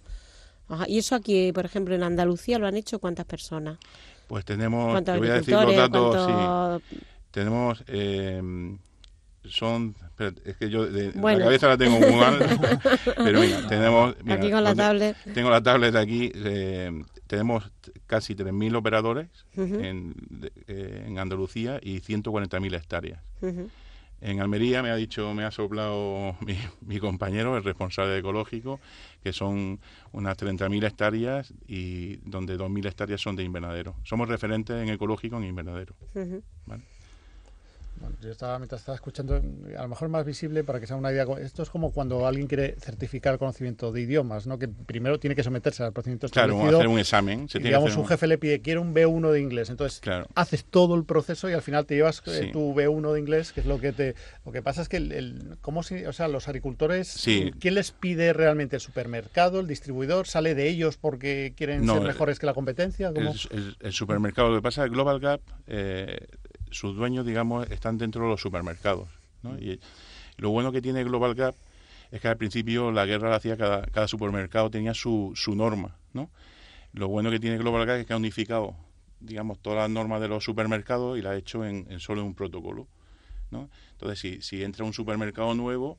Ajá. 0.70 0.86
Y 0.88 0.98
eso 0.98 1.16
aquí, 1.16 1.52
por 1.52 1.66
ejemplo, 1.66 1.96
en 1.96 2.04
Andalucía 2.04 2.60
lo 2.60 2.68
han 2.68 2.76
hecho 2.76 3.00
cuántas 3.00 3.26
personas? 3.26 3.78
Pues 4.28 4.46
tenemos, 4.46 5.04
te 5.04 5.18
voy 5.18 5.30
a 5.30 5.34
decir 5.36 5.54
los 5.54 5.76
datos, 5.76 6.82
sí. 6.90 6.98
Tenemos 7.32 7.84
eh, 7.88 8.42
son 9.46 9.96
es 10.46 10.56
que 10.58 10.70
yo 10.70 10.86
de, 10.86 11.12
la 11.14 11.38
cabeza 11.38 11.68
la 11.68 11.78
tengo 11.78 12.00
muy 12.00 12.16
mal 12.16 12.40
pero 13.18 13.42
mira 13.42 13.68
tenemos 13.68 14.16
aquí 14.30 14.52
con 14.52 14.64
la 14.64 14.76
tablet 14.76 15.18
tengo 15.34 15.50
la 15.50 15.62
tablet 15.62 15.96
aquí 15.96 16.32
eh, 16.34 17.04
tenemos 17.28 17.72
casi 18.08 18.36
3.000 18.36 18.76
operadores 18.76 19.30
en, 19.56 20.14
eh, 20.68 21.06
en, 21.08 21.20
Andalucía 21.20 21.80
y 21.82 22.02
140.000 22.02 22.76
hectáreas. 22.76 23.22
En 24.22 24.40
Almería 24.40 24.82
me 24.82 24.90
ha 24.90 24.96
dicho 24.96 25.34
me 25.34 25.44
ha 25.44 25.52
soplado 25.52 26.36
mi, 26.46 26.58
mi 26.82 27.00
compañero 27.00 27.58
el 27.58 27.64
responsable 27.64 28.18
ecológico 28.18 28.80
que 29.22 29.34
son 29.34 29.80
unas 30.12 30.38
30.000 30.38 30.86
hectáreas 30.86 31.54
y 31.68 32.18
donde 32.18 32.58
2.000 32.58 32.88
hectáreas 32.88 33.22
son 33.22 33.36
de 33.36 33.44
invernadero. 33.44 33.96
Somos 34.04 34.30
referentes 34.30 34.82
en 34.82 34.90
ecológico 34.90 35.38
en 35.38 35.44
invernadero. 35.44 35.96
¿vale? 36.66 36.84
Yo 38.22 38.32
estaba, 38.32 38.58
mientras 38.60 38.82
estaba 38.82 38.96
escuchando, 38.96 39.36
a 39.36 39.82
lo 39.82 39.88
mejor 39.88 40.10
más 40.10 40.26
visible 40.26 40.64
para 40.64 40.80
que 40.80 40.88
sea 40.88 40.96
una 40.96 41.12
idea. 41.12 41.26
Esto 41.42 41.64
es 41.64 41.70
como 41.70 41.92
cuando 41.92 42.28
alguien 42.28 42.48
quiere 42.48 42.76
certificar 42.80 43.34
el 43.34 43.40
conocimiento 43.40 43.92
de 43.92 44.02
idiomas, 44.02 44.48
¿no? 44.48 44.58
Que 44.58 44.68
primero 44.68 45.20
tiene 45.20 45.36
que 45.36 45.44
someterse 45.44 45.84
al 45.84 45.94
procedimiento 45.94 46.28
establecido. 46.28 46.62
Claro, 46.62 46.78
hacer 46.78 46.88
un 46.88 47.00
examen. 47.00 47.48
y, 47.54 47.60
digamos, 47.60 47.96
un 47.96 48.06
jefe 48.06 48.28
le 48.28 48.38
pide, 48.38 48.62
quiero 48.62 48.82
un 48.82 48.94
B1 48.94 49.32
de 49.32 49.42
inglés. 49.42 49.70
Entonces, 49.70 50.02
haces 50.36 50.66
todo 50.66 50.96
el 50.96 51.06
proceso 51.06 51.50
y 51.50 51.54
al 51.54 51.62
final 51.62 51.86
te 51.86 51.96
llevas 51.96 52.22
eh, 52.28 52.50
tu 52.52 52.74
B1 52.74 53.14
de 53.14 53.20
inglés, 53.20 53.52
que 53.54 53.62
es 53.62 53.66
lo 53.66 53.80
que 53.80 53.92
te... 53.92 54.16
Lo 54.46 54.52
que 54.52 54.62
pasa 54.62 54.82
es 54.82 54.90
que, 54.90 54.98
el, 54.98 55.58
¿cómo 55.62 55.84
si, 55.84 56.06
o 56.06 56.14
sea, 56.14 56.28
los 56.28 56.48
agricultores, 56.48 57.22
¿quién 57.60 57.76
les 57.76 57.92
pide 57.92 58.34
realmente? 58.34 58.76
¿El 58.76 58.82
supermercado, 58.82 59.60
el 59.60 59.68
distribuidor? 59.68 60.28
¿Sale 60.28 60.56
de 60.56 60.70
ellos 60.70 60.98
porque 60.98 61.54
quieren 61.56 61.88
ser 61.88 62.02
mejores 62.02 62.40
que 62.40 62.46
la 62.46 62.54
competencia? 62.54 63.12
El, 63.14 63.94
supermercado, 63.94 64.50
lo 64.50 64.56
que 64.58 64.62
pasa 64.62 64.84
es 64.84 64.90
que 64.90 64.96
Global 64.96 65.20
Gap... 65.20 65.42
Eh, 65.68 66.28
sus 66.74 66.96
dueños, 66.96 67.26
digamos, 67.26 67.70
están 67.72 67.98
dentro 67.98 68.24
de 68.24 68.30
los 68.30 68.42
supermercados. 68.42 69.08
¿no? 69.42 69.58
Y 69.58 69.80
lo 70.38 70.50
bueno 70.50 70.72
que 70.72 70.82
tiene 70.82 71.04
Global 71.04 71.36
Gap 71.36 71.56
es 72.12 72.22
que 72.22 72.28
al 72.28 72.38
principio 72.38 72.92
la 72.92 73.06
guerra 73.06 73.30
la 73.30 73.38
hacía 73.38 73.58
cada, 73.58 73.84
cada 73.88 74.08
supermercado 74.08 74.70
tenía 74.70 74.94
su, 74.94 75.32
su 75.36 75.56
norma, 75.56 75.98
¿no? 76.14 76.30
Lo 76.94 77.08
bueno 77.08 77.32
que 77.32 77.40
tiene 77.40 77.58
Global 77.58 77.88
Gap 77.88 77.98
es 77.98 78.06
que 78.06 78.14
ha 78.14 78.18
unificado, 78.18 78.76
digamos, 79.20 79.60
todas 79.60 79.80
las 79.80 79.90
normas 79.90 80.22
de 80.22 80.28
los 80.28 80.44
supermercados 80.44 81.18
y 81.18 81.24
la 81.24 81.32
ha 81.32 81.36
hecho 81.36 81.66
en, 81.66 81.88
en 81.90 82.00
solo 82.00 82.24
un 82.24 82.36
protocolo, 82.36 82.88
¿no? 83.50 83.70
Entonces, 83.94 84.20
si, 84.20 84.42
si 84.44 84.64
entra 84.64 84.86
un 84.86 84.94
supermercado 84.94 85.56
nuevo, 85.56 85.98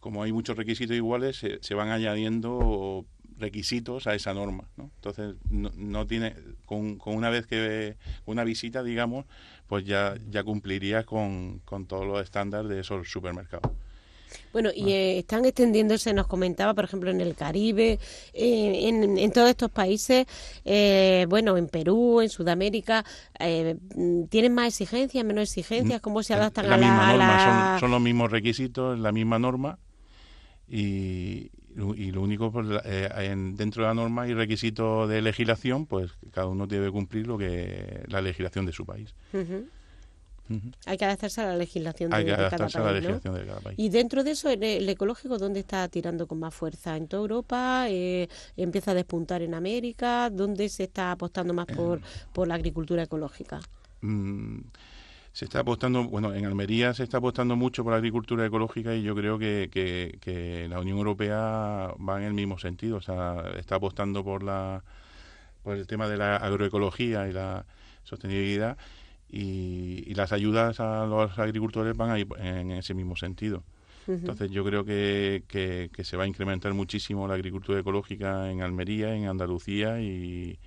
como 0.00 0.24
hay 0.24 0.32
muchos 0.32 0.56
requisitos 0.56 0.96
iguales, 0.96 1.36
se, 1.36 1.62
se 1.62 1.74
van 1.74 1.90
añadiendo 1.90 3.04
requisitos 3.40 4.06
a 4.06 4.14
esa 4.14 4.34
norma. 4.34 4.64
¿no? 4.76 4.90
Entonces, 4.96 5.34
no, 5.50 5.70
no 5.76 6.06
tiene, 6.06 6.34
con, 6.66 6.96
con, 6.96 7.14
una 7.14 7.30
vez 7.30 7.46
que 7.46 7.96
una 8.26 8.44
visita, 8.44 8.82
digamos, 8.82 9.26
pues 9.66 9.84
ya, 9.84 10.16
ya 10.30 10.42
cumpliría 10.42 11.04
con, 11.04 11.60
con 11.64 11.86
todos 11.86 12.06
los 12.06 12.22
estándares 12.22 12.68
de 12.68 12.80
esos 12.80 13.10
supermercados. 13.10 13.72
Bueno, 14.52 14.70
y 14.74 14.90
eh, 14.90 15.18
están 15.18 15.44
extendiéndose, 15.44 16.12
nos 16.12 16.26
comentaba, 16.26 16.74
por 16.74 16.84
ejemplo, 16.84 17.10
en 17.10 17.20
el 17.20 17.34
Caribe, 17.34 17.98
eh, 18.32 18.88
en, 18.88 19.18
en, 19.18 19.32
todos 19.32 19.48
estos 19.48 19.70
países, 19.70 20.26
eh, 20.64 21.26
bueno, 21.28 21.56
en 21.56 21.68
Perú, 21.68 22.20
en 22.20 22.28
Sudamérica, 22.28 23.04
¿tienen 24.28 24.54
más 24.54 24.68
exigencias, 24.68 25.24
menos 25.24 25.44
exigencias? 25.44 26.00
¿Cómo 26.00 26.22
se 26.22 26.34
adaptan 26.34 26.68
la 26.68 26.74
a, 26.74 26.78
la, 26.78 27.16
norma, 27.16 27.76
Son, 27.80 27.90
los 27.90 28.00
mismos 28.00 28.30
requisitos, 28.30 28.98
la 28.98 29.12
misma 29.12 29.38
norma, 29.38 29.78
y, 30.68 31.50
y 31.96 32.10
lo 32.10 32.22
único, 32.22 32.50
pues, 32.50 32.66
dentro 32.68 33.82
de 33.82 33.88
la 33.88 33.94
norma 33.94 34.26
y 34.26 34.34
requisitos 34.34 35.08
de 35.08 35.22
legislación, 35.22 35.86
pues 35.86 36.12
cada 36.32 36.46
uno 36.46 36.66
debe 36.66 36.90
cumplir 36.90 37.26
lo 37.26 37.38
que 37.38 38.02
la 38.08 38.20
legislación 38.20 38.66
de 38.66 38.72
su 38.72 38.84
país. 38.84 39.14
Hay 40.86 40.96
que 40.96 41.04
adaptarse 41.04 41.40
a 41.42 41.46
la 41.46 41.56
legislación, 41.56 42.10
de, 42.10 42.26
cada 42.26 43.60
país, 43.60 43.78
Y 43.78 43.88
dentro 43.88 44.24
de 44.24 44.32
eso, 44.32 44.50
el, 44.50 44.88
ecológico, 44.88 45.38
¿dónde 45.38 45.60
está 45.60 45.88
tirando 45.88 46.26
con 46.26 46.40
más 46.40 46.52
fuerza? 46.52 46.96
¿En 46.96 47.06
toda 47.06 47.22
Europa? 47.22 47.86
Eh, 47.88 48.28
¿Empieza 48.56 48.90
a 48.90 48.94
despuntar 48.94 49.42
en 49.42 49.54
América? 49.54 50.28
¿Dónde 50.28 50.68
se 50.68 50.84
está 50.84 51.12
apostando 51.12 51.54
más 51.54 51.66
por, 51.66 51.98
eh. 51.98 52.02
por 52.32 52.48
la 52.48 52.54
agricultura 52.54 53.04
ecológica? 53.04 53.60
Mm, 54.00 54.60
se 55.32 55.44
está 55.44 55.60
apostando, 55.60 56.04
bueno, 56.04 56.34
en 56.34 56.44
Almería 56.44 56.92
se 56.92 57.04
está 57.04 57.18
apostando 57.18 57.54
mucho 57.56 57.84
por 57.84 57.92
la 57.92 57.98
agricultura 57.98 58.44
ecológica 58.44 58.94
y 58.94 59.02
yo 59.02 59.14
creo 59.14 59.38
que, 59.38 59.68
que, 59.70 60.66
la 60.68 60.80
Unión 60.80 60.98
Europea 60.98 61.94
va 61.96 62.18
en 62.18 62.24
el 62.24 62.34
mismo 62.34 62.58
sentido, 62.58 62.96
o 62.96 63.00
sea, 63.00 63.44
está 63.56 63.76
apostando 63.76 64.24
por 64.24 64.42
la 64.42 64.82
por 65.62 65.76
el 65.76 65.86
tema 65.86 66.08
de 66.08 66.16
la 66.16 66.36
agroecología 66.36 67.28
y 67.28 67.32
la 67.32 67.66
sostenibilidad 68.02 68.78
y, 69.28 70.14
las 70.14 70.32
ayudas 70.32 70.80
a 70.80 71.06
los 71.06 71.38
agricultores 71.38 71.96
van 71.96 72.10
a 72.10 72.18
ir 72.18 72.26
en 72.38 72.72
ese 72.72 72.94
mismo 72.94 73.16
sentido. 73.16 73.62
Entonces 74.08 74.50
yo 74.50 74.64
creo 74.64 74.84
que, 74.84 75.44
que, 75.46 76.04
se 76.04 76.16
va 76.16 76.24
a 76.24 76.26
incrementar 76.26 76.74
muchísimo 76.74 77.28
la 77.28 77.34
agricultura 77.34 77.78
ecológica 77.78 78.50
en 78.50 78.60
Almería, 78.62 79.14
en 79.14 79.28
Andalucía 79.28 80.00
y, 80.00 80.58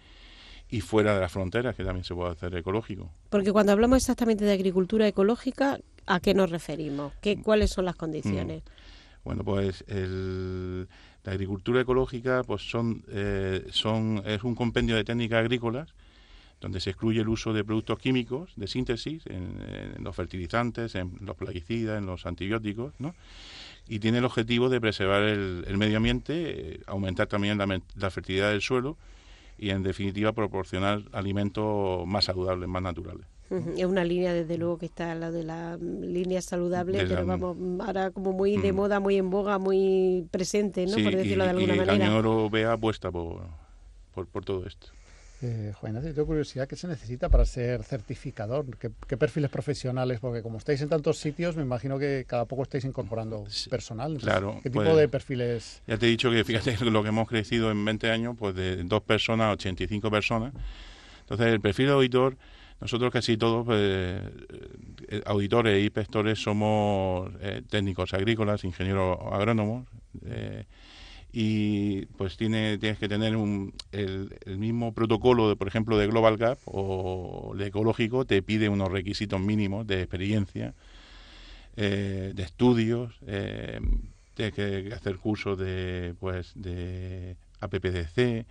y 0.73 0.81
fuera 0.81 1.13
de 1.13 1.21
las 1.21 1.31
fronteras, 1.31 1.75
que 1.75 1.83
también 1.83 2.03
se 2.03 2.15
puede 2.15 2.31
hacer 2.31 2.55
ecológico. 2.55 3.07
Porque 3.29 3.51
cuando 3.51 3.71
hablamos 3.73 3.97
exactamente 3.97 4.43
de 4.43 4.53
agricultura 4.53 5.07
ecológica, 5.07 5.79
¿a 6.07 6.19
qué 6.19 6.33
nos 6.33 6.49
referimos? 6.49 7.13
¿Qué, 7.21 7.39
¿Cuáles 7.39 7.69
son 7.69 7.85
las 7.85 7.95
condiciones? 7.95 8.63
Mm. 8.63 9.23
Bueno, 9.23 9.43
pues 9.43 9.83
el, 9.87 10.87
la 11.23 11.31
agricultura 11.31 11.81
ecológica 11.81 12.41
pues 12.43 12.67
son, 12.67 13.03
eh, 13.09 13.67
son, 13.69 14.23
es 14.25 14.43
un 14.43 14.55
compendio 14.55 14.95
de 14.95 15.03
técnicas 15.03 15.41
agrícolas 15.41 15.93
donde 16.59 16.79
se 16.79 16.89
excluye 16.89 17.21
el 17.21 17.29
uso 17.29 17.53
de 17.53 17.63
productos 17.63 17.99
químicos 17.99 18.53
de 18.55 18.65
síntesis 18.65 19.27
en, 19.27 20.03
los 20.03 20.15
fertilizantes, 20.15 20.95
en 20.95 21.19
los 21.21 21.35
plaguicidas, 21.35 21.99
en 21.99 22.07
los 22.07 22.25
antibióticos, 22.25 22.93
¿no? 22.97 23.13
y 23.87 23.99
tiene 23.99 24.17
el 24.17 24.25
objetivo 24.25 24.69
de 24.69 24.81
preservar 24.81 25.21
el, 25.21 25.77
medio 25.77 25.97
ambiente, 25.97 26.33
eh, 26.75 26.79
aumentar 26.87 27.27
también 27.27 27.59
la, 27.59 28.09
fertilidad 28.09 28.49
del 28.49 28.61
suelo 28.61 28.97
y, 29.63 29.69
en 29.69 29.81
definitiva, 29.81 30.33
proporcionar 30.33 31.03
alimentos 31.13 32.05
más 32.05 32.25
saludables, 32.25 32.67
más 32.67 32.81
naturales. 32.81 33.25
Es 33.77 33.85
una 33.85 34.03
línea, 34.03 34.33
desde 34.33 34.57
luego, 34.57 34.77
que 34.79 34.87
está 34.87 35.13
la 35.13 35.29
de 35.31 35.43
la 35.43 35.77
línea 35.77 36.41
saludable, 36.41 37.05
pero 37.07 37.25
vamos, 37.25 37.55
ahora 37.85 38.09
como 38.09 38.33
muy 38.33 38.57
de 38.57 38.73
moda, 38.73 38.99
muy 38.99 39.15
en 39.17 39.29
boga, 39.29 39.59
muy 39.59 40.27
presente, 40.31 40.85
¿no? 40.87 40.93
por 40.93 41.15
decirlo 41.15 41.43
de 41.43 41.51
alguna 41.51 41.75
manera. 41.75 41.95
Y 41.95 41.99
la 41.99 42.05
Unión 42.05 42.25
Europea 42.25 42.73
apuesta 42.73 43.11
por, 43.11 43.47
por 44.13 44.43
todo 44.43 44.65
esto. 44.65 44.87
Eh, 45.43 45.73
Juan 45.75 46.01
tengo 46.01 46.25
curiosidad, 46.25 46.69
¿qué 46.69 46.77
se 46.77 46.87
necesita 46.87 47.27
para 47.27 47.43
ser 47.43 47.83
certificador? 47.83 48.65
¿Qué, 48.77 49.17
perfiles 49.17 49.51
profesionales? 49.51 50.21
Porque 50.21 50.41
como 50.41 50.57
estáis 50.57 50.81
en 50.81 50.87
tantos 50.87 51.17
sitios, 51.17 51.57
me 51.57 51.63
imagino 51.63 51.99
que 51.99 52.23
cada 52.25 52.45
poco 52.45 52.63
estáis 52.63 52.85
incorporando 52.85 53.43
personal. 53.69 54.17
claro. 54.19 54.59
¿Qué 54.63 54.69
tipo 54.69 54.85
pues, 54.85 54.95
de 54.95 55.09
perfiles? 55.09 55.81
Ya 55.85 55.97
te 55.97 56.05
he 56.05 56.09
dicho 56.09 56.31
que 56.31 56.45
fíjate 56.45 56.77
lo 56.85 57.03
que 57.03 57.09
hemos 57.09 57.27
crecido 57.27 57.71
en 57.71 57.83
20 57.83 58.09
años, 58.09 58.35
pues 58.39 58.55
de 58.55 58.83
dos 58.85 59.01
personas 59.01 59.47
a 59.47 59.51
85 59.51 60.09
personas. 60.09 60.53
Entonces, 61.19 61.47
el 61.47 61.59
perfil 61.59 61.87
de 61.87 61.91
auditor, 61.91 62.37
nosotros 62.79 63.11
casi 63.11 63.35
todos, 63.35 63.65
pues, 63.65 63.81
eh, 63.81 65.21
auditores 65.25 65.75
e 65.75 65.81
inspectores, 65.81 66.41
somos 66.41 67.29
eh, 67.41 67.61
técnicos 67.69 68.13
agrícolas, 68.13 68.63
ingenieros 68.63 69.17
agrónomos. 69.29 69.87
Y 71.35 72.05
pues 72.17 72.37
tiene, 72.37 72.77
tienes 72.77 72.99
que 72.99 73.09
tener 73.09 73.35
un, 73.35 73.73
el, 73.91 74.29
mismo 74.45 74.93
protocolo, 74.93 75.49
de, 75.49 75.55
por 75.55 75.67
ejemplo, 75.67 75.97
de 75.97 76.05
Global 76.05 76.37
Gap 76.37 76.59
o 76.65 77.55
de 77.57 77.67
ecológico, 77.67 78.23
te 78.23 78.43
pide 78.43 78.69
unos 78.69 78.91
requisitos 78.91 79.41
mínimos 79.41 79.87
de 79.87 80.01
experiencia, 80.01 80.75
eh, 81.75 82.33
de 82.35 82.43
estudios, 82.43 83.15
eh, 83.25 83.79
tienes 84.35 84.53
que 84.53 84.93
hacer 84.93 85.17
cursos 85.17 85.57
de, 85.57 86.13
pues, 86.19 86.51
de 86.53 87.35
APPDC, 87.61 88.45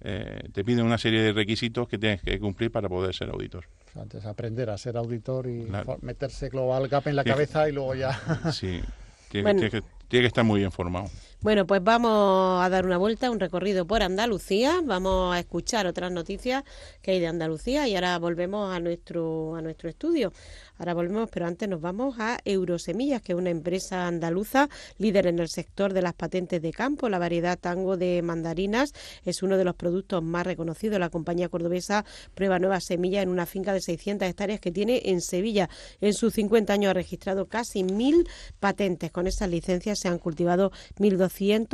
eh, 0.00 0.48
te 0.52 0.64
piden 0.64 0.86
una 0.86 0.98
serie 0.98 1.20
de 1.20 1.32
requisitos 1.32 1.88
que 1.88 1.98
tienes 1.98 2.22
que 2.22 2.38
cumplir 2.38 2.70
para 2.70 2.88
poder 2.88 3.14
ser 3.16 3.30
auditor. 3.30 3.64
Antes 3.96 4.24
aprender 4.26 4.70
a 4.70 4.78
ser 4.78 4.96
auditor 4.96 5.48
y 5.48 5.66
meterse 6.02 6.50
Global 6.50 6.86
Gap 6.86 7.08
en 7.08 7.16
la 7.16 7.24
cabeza 7.24 7.68
y 7.68 7.72
luego 7.72 7.96
ya... 7.96 8.12
sí, 8.52 8.80
tiene, 9.28 9.70
que, 9.70 9.82
tiene 10.06 10.22
que 10.22 10.28
estar 10.28 10.44
muy 10.44 10.60
bien 10.60 10.70
formado. 10.70 11.10
Bueno, 11.40 11.68
pues 11.68 11.84
vamos 11.84 12.60
a 12.60 12.68
dar 12.68 12.84
una 12.84 12.96
vuelta, 12.96 13.30
un 13.30 13.38
recorrido 13.38 13.86
por 13.86 14.02
Andalucía, 14.02 14.80
vamos 14.84 15.32
a 15.32 15.38
escuchar 15.38 15.86
otras 15.86 16.10
noticias 16.10 16.64
que 17.00 17.12
hay 17.12 17.20
de 17.20 17.28
Andalucía 17.28 17.86
y 17.86 17.94
ahora 17.94 18.18
volvemos 18.18 18.74
a 18.74 18.80
nuestro 18.80 19.54
a 19.54 19.62
nuestro 19.62 19.88
estudio. 19.88 20.32
Ahora 20.78 20.94
volvemos, 20.94 21.28
pero 21.30 21.46
antes 21.46 21.68
nos 21.68 21.80
vamos 21.80 22.16
a 22.18 22.38
Eurosemillas, 22.44 23.20
que 23.22 23.32
es 23.32 23.38
una 23.38 23.50
empresa 23.50 24.06
andaluza 24.06 24.68
líder 24.98 25.26
en 25.26 25.40
el 25.40 25.48
sector 25.48 25.92
de 25.92 26.02
las 26.02 26.14
patentes 26.14 26.62
de 26.62 26.72
campo. 26.72 27.08
La 27.08 27.18
variedad 27.18 27.58
tango 27.58 27.96
de 27.96 28.22
mandarinas 28.22 28.92
es 29.24 29.42
uno 29.42 29.56
de 29.56 29.64
los 29.64 29.74
productos 29.74 30.22
más 30.22 30.46
reconocidos. 30.46 31.00
La 31.00 31.10
compañía 31.10 31.48
cordobesa 31.48 32.04
prueba 32.34 32.60
nuevas 32.60 32.84
semillas 32.84 33.24
en 33.24 33.28
una 33.28 33.46
finca 33.46 33.72
de 33.72 33.80
600 33.80 34.28
hectáreas 34.28 34.60
que 34.60 34.70
tiene 34.70 35.02
en 35.04 35.20
Sevilla. 35.20 35.68
En 36.00 36.14
sus 36.14 36.34
50 36.34 36.72
años 36.72 36.90
ha 36.90 36.94
registrado 36.94 37.46
casi 37.46 37.82
mil 37.82 38.28
patentes. 38.60 39.10
Con 39.10 39.26
esas 39.26 39.50
licencias 39.50 39.98
se 39.98 40.08
han 40.08 40.18
cultivado 40.18 40.70
1.200 40.98 41.27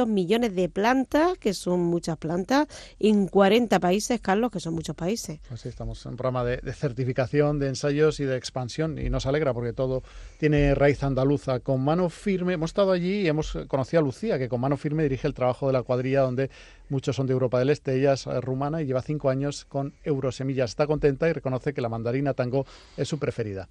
millones 0.06 0.54
de 0.54 0.68
plantas, 0.68 1.38
que 1.38 1.54
son 1.54 1.80
muchas 1.80 2.16
plantas, 2.16 2.66
en 2.99 3.26
40 3.26 3.80
países, 3.80 4.20
Carlos, 4.20 4.50
que 4.50 4.61
son 4.61 4.75
muchos 4.75 4.96
países. 4.96 5.40
Pues 5.49 5.66
estamos 5.66 6.04
en 6.06 6.12
un 6.12 6.16
programa 6.16 6.44
de 6.44 6.73
certificación, 6.73 7.58
de 7.58 7.68
ensayos 7.68 8.20
y 8.20 8.25
de 8.25 8.37
expansión 8.37 8.99
y 8.99 9.11
nos 9.11 9.26
alegra 9.26 9.52
porque 9.52 9.73
todo 9.73 10.02
tiene 10.38 10.75
raíz 10.75 11.02
andaluza. 11.02 11.61
Con 11.61 11.82
mano 11.82 12.08
firme, 12.11 12.54
hemos 12.54 12.70
estado 12.70 12.92
allí 12.92 13.23
y 13.23 13.28
hemos 13.28 13.56
conocido 13.68 14.00
a 14.00 14.04
Lucía, 14.04 14.38
que 14.38 14.49
con 14.49 14.61
mano 14.61 14.76
firme 14.76 15.02
dirige 15.02 15.26
el 15.26 15.34
trabajo 15.34 15.66
de 15.66 15.73
la 15.73 15.82
cuadrilla 15.82 16.23
donde 16.23 16.50
muchos 16.88 17.16
son 17.16 17.26
de 17.26 17.32
Europa 17.32 17.58
del 17.58 17.70
Este, 17.70 17.96
ella 17.99 18.14
es 18.14 18.26
rumana 18.26 18.82
y 18.82 18.87
lleva 18.87 19.02
cinco 19.02 19.30
años 19.30 19.64
con 19.64 19.94
Eurosemillas. 20.04 20.70
Está 20.70 20.87
contenta 20.87 21.28
y 21.28 21.32
reconoce 21.32 21.73
que 21.73 21.80
la 21.80 21.88
mandarina 21.88 22.34
tango 22.34 22.66
es 22.96 23.08
su 23.08 23.18
preferida. 23.18 23.68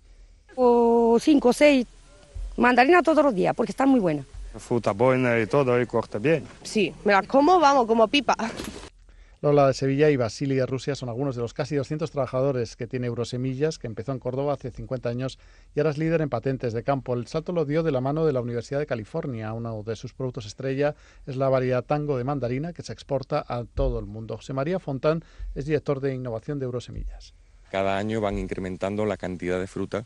O 0.56 1.18
cinco 1.20 1.50
o 1.50 1.54
seis 1.54 1.88
mandarinas 2.58 3.04
todos 3.04 3.24
los 3.24 3.34
días 3.34 3.56
porque 3.56 3.72
están 3.72 3.90
muy 3.90 4.00
buenas. 4.00 4.26
Fruta 4.58 4.92
buena 4.92 5.40
y 5.40 5.48
todo 5.48 5.80
y 5.82 5.86
corta 5.86 6.20
bien. 6.20 6.44
Sí, 6.64 6.94
me 7.06 7.14
la 7.14 7.24
como, 7.24 7.60
vamos, 7.60 7.88
como 7.88 8.08
pipa. 8.08 8.36
Lola 9.44 9.68
de 9.68 9.74
Sevilla 9.74 10.10
y 10.10 10.16
Basili 10.16 10.56
de 10.56 10.66
Rusia 10.66 10.96
son 10.96 11.10
algunos 11.10 11.36
de 11.36 11.42
los 11.42 11.54
casi 11.54 11.76
200 11.76 12.10
trabajadores 12.12 12.78
que 12.78 12.88
tiene 12.88 13.08
Eurosemillas, 13.08 13.78
que 13.78 13.88
empezó 13.88 14.14
en 14.14 14.20
Córdoba 14.20 14.54
hace 14.54 14.72
50 14.72 15.10
años 15.10 15.38
y 15.76 15.82
ahora 15.82 15.90
es 15.90 15.98
líder 15.98 16.22
en 16.22 16.30
patentes 16.30 16.72
de 16.72 16.82
campo. 16.82 17.14
El 17.14 17.28
salto 17.28 17.52
lo 17.52 17.66
dio 17.66 17.84
de 17.84 17.92
la 17.92 18.00
mano 18.00 18.26
de 18.26 18.32
la 18.32 18.40
Universidad 18.40 18.80
de 18.80 18.86
California. 18.86 19.52
Uno 19.52 19.84
de 19.84 19.98
sus 19.98 20.14
productos 20.14 20.46
estrella 20.46 20.96
es 21.26 21.36
la 21.36 21.50
variedad 21.50 21.84
tango 21.84 22.18
de 22.18 22.24
mandarina 22.24 22.72
que 22.72 22.84
se 22.84 22.94
exporta 22.94 23.44
a 23.46 23.66
todo 23.66 24.00
el 24.00 24.06
mundo. 24.06 24.38
José 24.38 24.54
María 24.54 24.80
Fontán 24.80 25.26
es 25.56 25.66
director 25.66 26.00
de 26.00 26.14
innovación 26.14 26.58
de 26.60 26.66
Eurosemillas. 26.66 27.34
Cada 27.70 27.98
año 27.98 28.22
van 28.22 28.38
incrementando 28.38 29.06
la 29.06 29.18
cantidad 29.18 29.60
de 29.60 29.68
fruta 29.68 30.06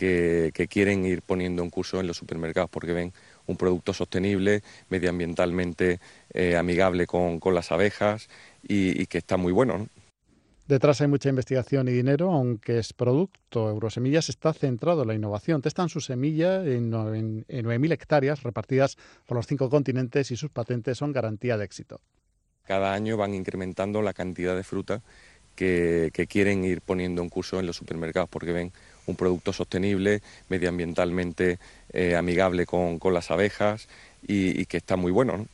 que, 0.00 0.66
quieren 0.70 1.04
ir 1.04 1.20
poniendo 1.22 1.62
en 1.62 1.70
curso 1.70 2.00
en 2.00 2.06
los 2.06 2.16
supermercados 2.16 2.70
porque 2.70 2.92
ven 2.92 3.12
un 3.50 3.56
producto 3.56 3.92
sostenible, 3.92 4.62
medioambientalmente 4.88 6.00
eh, 6.32 6.56
amigable 6.56 7.06
con, 7.06 7.38
con 7.38 7.54
las 7.54 7.72
abejas 7.72 8.28
y, 8.62 9.06
que 9.06 9.18
está 9.18 9.36
muy 9.36 9.52
bueno. 9.52 9.88
Detrás 10.66 11.00
hay 11.00 11.08
mucha 11.08 11.28
investigación 11.28 11.88
y 11.88 11.92
dinero, 11.92 12.30
aunque 12.30 12.78
es 12.78 12.92
producto. 12.92 13.68
Eurosemillas 13.68 14.28
está 14.28 14.52
centrado 14.52 15.02
en 15.02 15.08
la 15.08 15.14
innovación. 15.14 15.62
Testan 15.62 15.88
su 15.88 16.00
semilla 16.00 16.62
en, 16.64 16.94
en, 16.94 17.44
9.000 17.66 17.92
hectáreas 17.92 18.42
repartidas 18.44 18.96
por 19.26 19.36
los 19.36 19.48
cinco 19.48 19.68
continentes 19.68 20.30
y 20.30 20.36
sus 20.36 20.50
patentes 20.50 20.98
son 20.98 21.12
garantía 21.12 21.56
de 21.56 21.64
éxito. 21.64 22.00
Cada 22.64 22.94
año 22.94 23.16
van 23.16 23.34
incrementando 23.34 24.00
la 24.00 24.12
cantidad 24.12 24.54
de 24.54 24.62
fruta 24.62 25.02
que, 25.60 26.26
quieren 26.28 26.64
ir 26.64 26.80
poniendo 26.80 27.22
en 27.22 27.28
curso 27.28 27.60
en 27.60 27.66
los 27.66 27.76
supermercados 27.76 28.28
porque 28.30 28.52
ven 28.52 28.72
un 29.10 29.16
producto 29.16 29.52
sostenible, 29.52 30.22
medioambientalmente 30.48 31.58
eh, 31.92 32.16
amigable 32.16 32.66
con, 32.66 32.98
las 33.12 33.30
abejas 33.30 33.88
y 34.22 34.64
que 34.66 34.76
está 34.76 34.96
muy 34.96 35.12
bueno. 35.12 35.46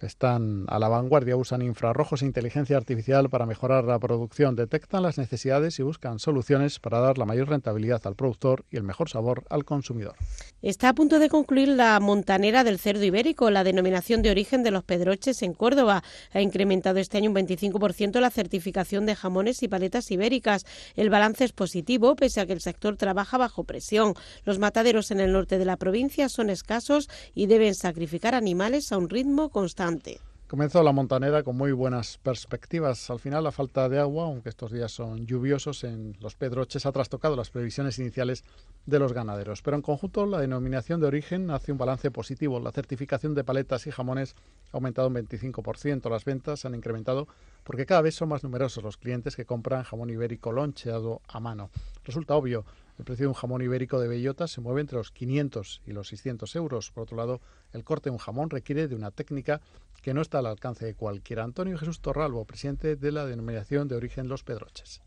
Están 0.00 0.66
a 0.68 0.78
la 0.78 0.88
vanguardia, 0.88 1.36
usan 1.36 1.62
infrarrojos 1.62 2.20
e 2.20 2.26
inteligencia 2.26 2.76
artificial 2.76 3.30
para 3.30 3.46
mejorar 3.46 3.84
la 3.84 3.98
producción, 3.98 4.54
detectan 4.54 5.02
las 5.02 5.16
necesidades 5.16 5.78
y 5.78 5.82
buscan 5.82 6.18
soluciones 6.18 6.78
para 6.80 7.00
dar 7.00 7.16
la 7.16 7.24
mayor 7.24 7.48
rentabilidad 7.48 8.06
al 8.06 8.14
productor 8.14 8.66
y 8.70 8.76
el 8.76 8.82
mejor 8.82 9.08
sabor 9.08 9.44
al 9.48 9.64
consumidor. 9.64 10.14
Está 10.60 10.90
a 10.90 10.94
punto 10.94 11.18
de 11.18 11.30
concluir 11.30 11.68
la 11.68 11.98
montanera 12.00 12.62
del 12.62 12.78
cerdo 12.78 13.04
ibérico, 13.04 13.50
la 13.50 13.64
denominación 13.64 14.20
de 14.20 14.30
origen 14.30 14.62
de 14.62 14.70
los 14.70 14.84
pedroches 14.84 15.40
en 15.42 15.54
Córdoba. 15.54 16.02
Ha 16.32 16.42
incrementado 16.42 16.98
este 16.98 17.16
año 17.16 17.30
un 17.30 17.36
25% 17.36 18.20
la 18.20 18.30
certificación 18.30 19.06
de 19.06 19.16
jamones 19.16 19.62
y 19.62 19.68
paletas 19.68 20.10
ibéricas. 20.10 20.66
El 20.94 21.08
balance 21.08 21.44
es 21.44 21.52
positivo, 21.52 22.16
pese 22.16 22.40
a 22.40 22.46
que 22.46 22.52
el 22.52 22.60
sector 22.60 22.96
trabaja 22.96 23.38
bajo 23.38 23.64
presión. 23.64 24.12
Los 24.44 24.58
mataderos 24.58 25.10
en 25.10 25.20
el 25.20 25.32
norte 25.32 25.56
de 25.56 25.64
la 25.64 25.78
provincia 25.78 26.28
son 26.28 26.50
escasos 26.50 27.08
y 27.34 27.46
deben 27.46 27.74
sacrificar 27.74 28.34
animales 28.34 28.92
a 28.92 28.98
un 28.98 29.08
ritmo 29.08 29.48
constante. 29.48 29.85
Comenzó 30.48 30.84
la 30.84 30.92
montanera 30.92 31.42
con 31.42 31.56
muy 31.56 31.72
buenas 31.72 32.18
perspectivas. 32.18 33.10
Al 33.10 33.18
final, 33.18 33.42
la 33.42 33.50
falta 33.50 33.88
de 33.88 33.98
agua, 33.98 34.26
aunque 34.26 34.48
estos 34.48 34.70
días 34.70 34.92
son 34.92 35.26
lluviosos 35.26 35.82
en 35.82 36.16
los 36.20 36.36
Pedroches, 36.36 36.86
ha 36.86 36.92
trastocado 36.92 37.34
las 37.34 37.50
previsiones 37.50 37.98
iniciales 37.98 38.44
de 38.86 39.00
los 39.00 39.12
ganaderos. 39.12 39.62
Pero 39.62 39.76
en 39.76 39.82
conjunto, 39.82 40.24
la 40.24 40.38
denominación 40.38 41.00
de 41.00 41.08
origen 41.08 41.50
hace 41.50 41.72
un 41.72 41.78
balance 41.78 42.12
positivo. 42.12 42.60
La 42.60 42.70
certificación 42.70 43.34
de 43.34 43.42
paletas 43.42 43.88
y 43.88 43.90
jamones 43.90 44.36
ha 44.72 44.76
aumentado 44.76 45.08
un 45.08 45.16
25%. 45.16 46.08
Las 46.08 46.24
ventas 46.24 46.64
han 46.64 46.76
incrementado 46.76 47.26
porque 47.64 47.84
cada 47.84 48.02
vez 48.02 48.14
son 48.14 48.28
más 48.28 48.44
numerosos 48.44 48.84
los 48.84 48.98
clientes 48.98 49.34
que 49.34 49.46
compran 49.46 49.82
jamón 49.82 50.10
ibérico 50.10 50.52
loncheado 50.52 51.22
a 51.26 51.40
mano. 51.40 51.70
Resulta 52.04 52.36
obvio 52.36 52.64
el 52.98 53.04
precio 53.04 53.24
de 53.24 53.28
un 53.28 53.34
jamón 53.34 53.62
ibérico 53.62 54.00
de 54.00 54.08
bellota 54.08 54.46
se 54.46 54.60
mueve 54.60 54.80
entre 54.80 54.96
los 54.96 55.10
500 55.10 55.82
y 55.86 55.92
los 55.92 56.08
600 56.08 56.56
euros. 56.56 56.90
Por 56.90 57.02
otro 57.02 57.16
lado, 57.16 57.40
el 57.72 57.84
corte 57.84 58.10
de 58.10 58.14
un 58.14 58.18
jamón 58.18 58.50
requiere 58.50 58.88
de 58.88 58.94
una 58.94 59.10
técnica 59.10 59.60
que 60.02 60.14
no 60.14 60.22
está 60.22 60.38
al 60.38 60.46
alcance 60.46 60.86
de 60.86 60.94
cualquiera. 60.94 61.44
Antonio 61.44 61.78
Jesús 61.78 62.00
Torralbo, 62.00 62.44
presidente 62.44 62.96
de 62.96 63.12
la 63.12 63.26
denominación 63.26 63.88
de 63.88 63.96
origen 63.96 64.28
Los 64.28 64.44
Pedroches. 64.44 65.02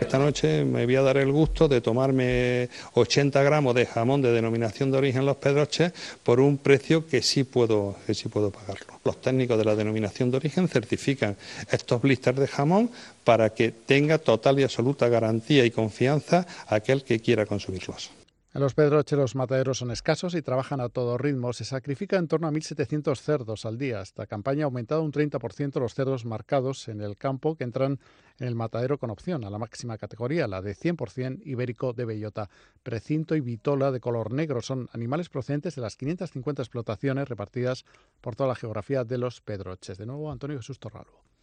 Esta 0.00 0.18
noche 0.18 0.64
me 0.64 0.84
voy 0.84 0.96
a 0.96 1.02
dar 1.02 1.16
el 1.16 1.32
gusto 1.32 1.66
de 1.68 1.80
tomarme 1.80 2.68
80 2.94 3.42
gramos 3.42 3.74
de 3.74 3.86
jamón 3.86 4.22
de 4.22 4.32
denominación 4.32 4.90
de 4.90 4.98
origen 4.98 5.24
Los 5.24 5.36
Pedroches 5.36 5.92
por 6.22 6.40
un 6.40 6.58
precio 6.58 7.06
que 7.06 7.22
sí 7.22 7.44
puedo, 7.44 7.96
sí 8.12 8.28
puedo 8.28 8.50
pagarlo. 8.50 9.00
Los 9.04 9.20
técnicos 9.20 9.56
de 9.56 9.64
la 9.64 9.76
denominación 9.76 10.30
de 10.30 10.36
origen 10.38 10.68
certifican 10.68 11.36
estos 11.70 12.02
blisters 12.02 12.38
de 12.38 12.48
jamón 12.48 12.90
para 13.24 13.50
que 13.54 13.70
tenga 13.70 14.18
total 14.18 14.58
y 14.58 14.64
absoluta 14.64 15.08
garantía 15.08 15.64
y 15.64 15.70
confianza 15.70 16.46
aquel 16.66 17.02
que 17.02 17.20
quiera 17.20 17.46
consumirlos. 17.46 18.10
En 18.54 18.60
los 18.60 18.74
Pedroches 18.74 19.18
los 19.18 19.34
mataderos 19.34 19.78
son 19.78 19.90
escasos 19.90 20.36
y 20.36 20.40
trabajan 20.40 20.80
a 20.80 20.88
todo 20.88 21.18
ritmo. 21.18 21.52
Se 21.52 21.64
sacrifica 21.64 22.18
en 22.18 22.28
torno 22.28 22.46
a 22.46 22.52
1.700 22.52 23.16
cerdos 23.18 23.66
al 23.66 23.78
día. 23.78 24.00
Esta 24.00 24.28
campaña 24.28 24.62
ha 24.62 24.66
aumentado 24.66 25.02
un 25.02 25.10
30% 25.10 25.80
los 25.80 25.92
cerdos 25.92 26.24
marcados 26.24 26.86
en 26.86 27.00
el 27.00 27.16
campo 27.16 27.56
que 27.56 27.64
entran 27.64 27.98
en 28.38 28.46
el 28.46 28.54
matadero 28.54 28.96
con 28.96 29.10
opción 29.10 29.42
a 29.42 29.50
la 29.50 29.58
máxima 29.58 29.98
categoría, 29.98 30.46
la 30.46 30.62
de 30.62 30.76
100% 30.76 31.40
ibérico 31.44 31.94
de 31.94 32.04
bellota. 32.04 32.48
Precinto 32.84 33.34
y 33.34 33.40
vitola 33.40 33.90
de 33.90 33.98
color 33.98 34.32
negro 34.32 34.62
son 34.62 34.88
animales 34.92 35.28
procedentes 35.28 35.74
de 35.74 35.82
las 35.82 35.96
550 35.96 36.62
explotaciones 36.62 37.28
repartidas 37.28 37.84
por 38.20 38.36
toda 38.36 38.50
la 38.50 38.54
geografía 38.54 39.02
de 39.02 39.18
los 39.18 39.40
Pedroches. 39.40 39.98
De 39.98 40.06
nuevo, 40.06 40.30
Antonio 40.30 40.58
Jesús 40.58 40.78
Torralbo. 40.78 41.33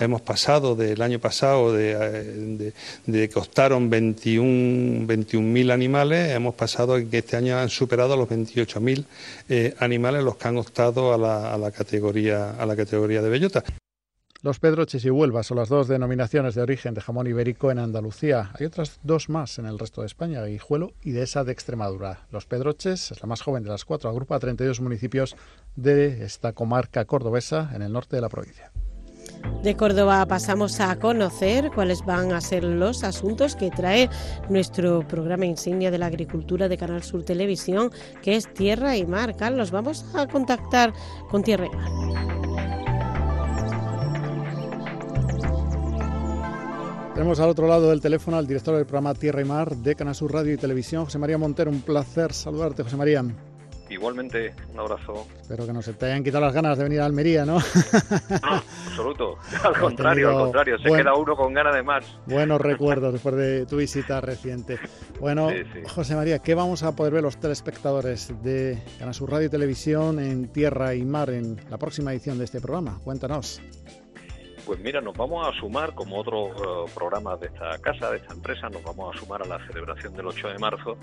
Hemos 0.00 0.20
pasado 0.20 0.74
del 0.74 1.00
año 1.00 1.18
pasado 1.18 1.72
de, 1.72 1.94
de, 1.94 2.72
de 3.06 3.28
costaron 3.28 3.90
21.000 3.90 5.02
21 5.06 5.72
animales, 5.72 6.30
hemos 6.30 6.54
pasado 6.54 6.96
que 7.08 7.18
este 7.18 7.36
año 7.36 7.58
han 7.58 7.68
superado 7.68 8.16
los 8.16 8.28
28.000 8.28 9.04
eh, 9.48 9.74
animales 9.78 10.24
los 10.24 10.36
que 10.36 10.48
han 10.48 10.56
optado 10.56 11.12
a 11.12 11.58
la, 11.58 11.70
categoría, 11.70 12.52
a 12.52 12.66
la 12.66 12.76
categoría 12.76 13.22
de 13.22 13.30
bellota. 13.30 13.64
Los 14.42 14.58
Pedroches 14.58 15.04
y 15.04 15.10
Huelva 15.10 15.44
son 15.44 15.58
las 15.58 15.68
dos 15.68 15.86
denominaciones 15.86 16.56
de 16.56 16.62
origen 16.62 16.94
de 16.94 17.00
jamón 17.00 17.28
ibérico 17.28 17.70
en 17.70 17.78
Andalucía. 17.78 18.50
Hay 18.58 18.66
otras 18.66 18.98
dos 19.04 19.28
más 19.28 19.60
en 19.60 19.66
el 19.66 19.78
resto 19.78 20.00
de 20.00 20.08
España, 20.08 20.44
Guijuelo 20.44 20.94
y 21.00 21.12
Dehesa 21.12 21.44
de 21.44 21.52
Extremadura. 21.52 22.26
Los 22.32 22.46
Pedroches 22.46 23.12
es 23.12 23.20
la 23.22 23.28
más 23.28 23.40
joven 23.40 23.62
de 23.62 23.70
las 23.70 23.84
cuatro, 23.84 24.10
agrupa 24.10 24.40
32 24.40 24.80
municipios 24.80 25.36
de 25.76 26.24
esta 26.24 26.54
comarca 26.54 27.04
cordobesa 27.04 27.70
en 27.72 27.82
el 27.82 27.92
norte 27.92 28.16
de 28.16 28.22
la 28.22 28.28
provincia. 28.28 28.71
De 29.62 29.76
Córdoba 29.76 30.26
pasamos 30.26 30.80
a 30.80 30.98
conocer 30.98 31.70
cuáles 31.72 32.04
van 32.04 32.32
a 32.32 32.40
ser 32.40 32.64
los 32.64 33.04
asuntos 33.04 33.54
que 33.54 33.70
trae 33.70 34.10
nuestro 34.48 35.06
programa 35.06 35.46
insignia 35.46 35.92
de 35.92 35.98
la 35.98 36.06
agricultura 36.06 36.68
de 36.68 36.76
Canal 36.76 37.04
Sur 37.04 37.22
Televisión, 37.22 37.92
que 38.22 38.34
es 38.34 38.52
Tierra 38.52 38.96
y 38.96 39.06
Mar. 39.06 39.36
Carlos, 39.36 39.70
vamos 39.70 40.04
a 40.14 40.26
contactar 40.26 40.92
con 41.30 41.44
Tierra 41.44 41.66
y 41.66 41.76
Mar. 41.76 42.22
Tenemos 47.14 47.38
al 47.38 47.50
otro 47.50 47.68
lado 47.68 47.90
del 47.90 48.00
teléfono 48.00 48.38
al 48.38 48.46
director 48.48 48.74
del 48.74 48.86
programa 48.86 49.14
Tierra 49.14 49.42
y 49.42 49.44
Mar 49.44 49.76
de 49.76 49.94
Canasur 49.94 50.32
Radio 50.32 50.54
y 50.54 50.56
Televisión, 50.56 51.04
José 51.04 51.18
María 51.18 51.38
Montero. 51.38 51.70
Un 51.70 51.82
placer 51.82 52.32
saludarte, 52.32 52.82
José 52.82 52.96
María. 52.96 53.22
Igualmente, 53.92 54.54
un 54.72 54.80
abrazo. 54.80 55.26
Espero 55.40 55.66
que 55.66 55.72
no 55.74 55.82
se 55.82 55.92
te 55.92 56.06
hayan 56.06 56.24
quitado 56.24 56.44
las 56.44 56.54
ganas 56.54 56.78
de 56.78 56.84
venir 56.84 57.00
a 57.02 57.04
Almería, 57.04 57.44
¿no? 57.44 57.58
No, 57.58 58.62
absoluto. 58.86 59.36
Al 59.64 59.78
contrario, 59.78 60.30
al 60.30 60.44
contrario. 60.44 60.78
Se 60.78 60.84
queda 60.90 61.14
uno 61.14 61.36
con 61.36 61.52
ganas 61.52 61.74
de 61.74 61.82
más. 61.82 62.04
Buenos 62.26 62.60
recuerdos 62.62 63.12
después 63.12 63.34
de 63.36 63.66
tu 63.66 63.76
visita 63.76 64.20
reciente. 64.22 64.78
Bueno, 65.20 65.50
José 65.94 66.14
María, 66.14 66.38
¿qué 66.38 66.54
vamos 66.54 66.82
a 66.82 66.96
poder 66.96 67.12
ver 67.12 67.22
los 67.22 67.38
telespectadores 67.38 68.32
de 68.42 68.82
Canasur 68.98 69.30
Radio 69.30 69.48
y 69.48 69.50
Televisión 69.50 70.18
en 70.18 70.48
Tierra 70.48 70.94
y 70.94 71.04
Mar 71.04 71.28
en 71.30 71.60
la 71.70 71.76
próxima 71.76 72.12
edición 72.12 72.38
de 72.38 72.44
este 72.44 72.60
programa? 72.60 72.98
Cuéntanos. 73.04 73.60
Pues 74.72 74.82
mira, 74.82 75.02
nos 75.02 75.14
vamos 75.14 75.46
a 75.46 75.52
sumar, 75.60 75.94
como 75.94 76.18
otros 76.18 76.50
eh, 76.56 76.90
programas 76.94 77.38
de 77.40 77.48
esta 77.48 77.76
casa, 77.82 78.10
de 78.10 78.16
esta 78.16 78.32
empresa, 78.32 78.70
nos 78.70 78.82
vamos 78.82 79.14
a 79.14 79.18
sumar 79.18 79.42
a 79.42 79.44
la 79.44 79.58
celebración 79.66 80.14
del 80.14 80.28
8 80.28 80.48
de 80.48 80.58
marzo 80.58 80.96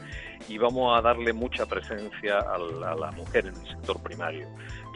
y 0.48 0.58
vamos 0.58 0.98
a 0.98 1.04
darle 1.04 1.34
mucha 1.34 1.68
presencia 1.68 2.40
a 2.40 2.58
la, 2.58 3.12
mujer 3.12 3.46
en 3.46 3.54
el 3.54 3.68
sector 3.68 4.02
primario. 4.02 4.48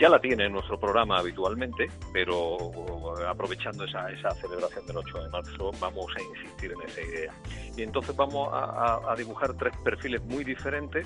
Ya 0.02 0.10
la 0.10 0.20
tiene 0.20 0.48
en 0.48 0.54
nuestro 0.54 0.80
programa 0.80 1.20
habitualmente, 1.20 1.88
pero 2.12 2.58
eh, 2.58 3.28
aprovechando 3.28 3.84
esa, 3.84 4.10
esa 4.10 4.32
celebración 4.32 4.88
del 4.88 4.98
8 4.98 5.24
de 5.24 5.30
marzo 5.30 5.72
vamos 5.80 6.08
a 6.18 6.22
insistir 6.24 6.72
en 6.72 6.82
esa 6.90 7.02
idea. 7.04 7.34
Y 7.78 7.84
entonces 7.84 8.16
vamos 8.16 8.50
a 8.52 9.14
dibujar 9.16 9.54
tres 9.54 9.78
perfiles 9.84 10.24
muy 10.24 10.44
diferentes. 10.44 11.06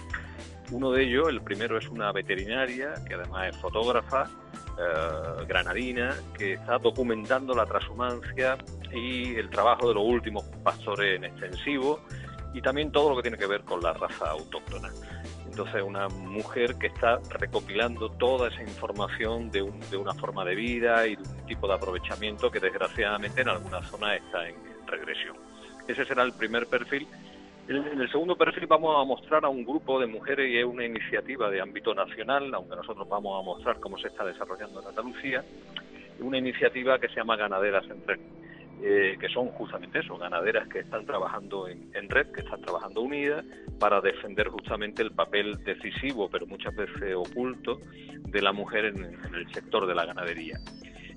Uno 0.71 0.91
de 0.91 1.03
ellos, 1.03 1.27
el 1.27 1.41
primero 1.41 1.77
es 1.77 1.87
una 1.89 2.13
veterinaria, 2.13 2.93
que 3.07 3.15
además 3.15 3.49
es 3.49 3.57
fotógrafa, 3.57 4.29
eh, 4.79 5.45
granadina 5.47 6.15
que 6.37 6.53
está 6.53 6.77
documentando 6.77 7.53
la 7.55 7.65
transhumancia 7.65 8.57
y 8.93 9.35
el 9.35 9.49
trabajo 9.49 9.87
de 9.87 9.95
los 9.95 10.03
últimos 10.03 10.43
pastores 10.63 11.17
en 11.17 11.25
extensivo 11.25 11.99
y 12.53 12.61
también 12.61 12.91
todo 12.91 13.09
lo 13.09 13.15
que 13.15 13.23
tiene 13.23 13.37
que 13.37 13.47
ver 13.47 13.61
con 13.61 13.81
la 13.81 13.93
raza 13.93 14.31
autóctona. 14.31 14.89
Entonces, 15.45 15.81
una 15.81 16.07
mujer 16.07 16.75
que 16.75 16.87
está 16.87 17.19
recopilando 17.29 18.09
toda 18.11 18.49
esa 18.49 18.61
información 18.61 19.49
de, 19.49 19.61
de 19.89 19.97
una 19.97 20.13
forma 20.13 20.45
de 20.45 20.53
vida 20.53 21.07
y 21.07 21.15
de 21.15 21.23
un 21.23 21.45
tipo 21.47 21.67
de 21.67 21.73
aprovechamiento 21.73 22.51
que 22.51 22.59
desgraciadamente 22.59 23.41
en 23.41 23.49
algunas 23.49 23.87
zonas 23.89 24.17
está 24.17 24.47
en 24.47 24.55
regresión. 24.85 25.35
Ese 25.87 26.05
será 26.05 26.23
el 26.23 26.33
primer 26.33 26.67
perfil 26.67 27.07
en 27.67 28.01
el 28.01 28.09
segundo 28.09 28.37
perfil 28.37 28.65
vamos 28.67 28.95
a 28.99 29.03
mostrar 29.03 29.43
a 29.43 29.49
un 29.49 29.65
grupo 29.65 29.99
de 29.99 30.07
mujeres 30.07 30.49
y 30.49 30.57
es 30.57 30.65
una 30.65 30.85
iniciativa 30.85 31.49
de 31.49 31.61
ámbito 31.61 31.93
nacional, 31.93 32.53
aunque 32.53 32.75
nosotros 32.75 33.07
vamos 33.09 33.39
a 33.39 33.45
mostrar 33.45 33.79
cómo 33.79 33.97
se 33.97 34.07
está 34.07 34.23
desarrollando 34.23 34.81
en 34.81 34.87
Andalucía, 34.87 35.43
una 36.19 36.37
iniciativa 36.37 36.97
que 36.99 37.09
se 37.09 37.15
llama 37.15 37.35
Ganaderas 37.35 37.85
en 37.89 38.07
Red, 38.07 38.19
eh, 38.81 39.17
que 39.19 39.27
son 39.29 39.47
justamente 39.47 39.99
eso, 39.99 40.17
ganaderas 40.17 40.67
que 40.67 40.79
están 40.79 41.05
trabajando 41.05 41.67
en, 41.67 42.09
red, 42.09 42.27
que 42.31 42.41
están 42.41 42.61
trabajando 42.61 43.01
unidas 43.01 43.43
para 43.79 44.01
defender 44.01 44.49
justamente 44.49 45.01
el 45.01 45.11
papel 45.11 45.63
decisivo, 45.63 46.29
pero 46.29 46.45
muchas 46.45 46.75
veces 46.75 47.15
oculto, 47.15 47.79
de 48.27 48.41
la 48.41 48.51
mujer 48.51 48.85
en 48.85 49.03
el 49.33 49.51
sector 49.51 49.87
de 49.87 49.95
la 49.95 50.05
ganadería. 50.05 50.59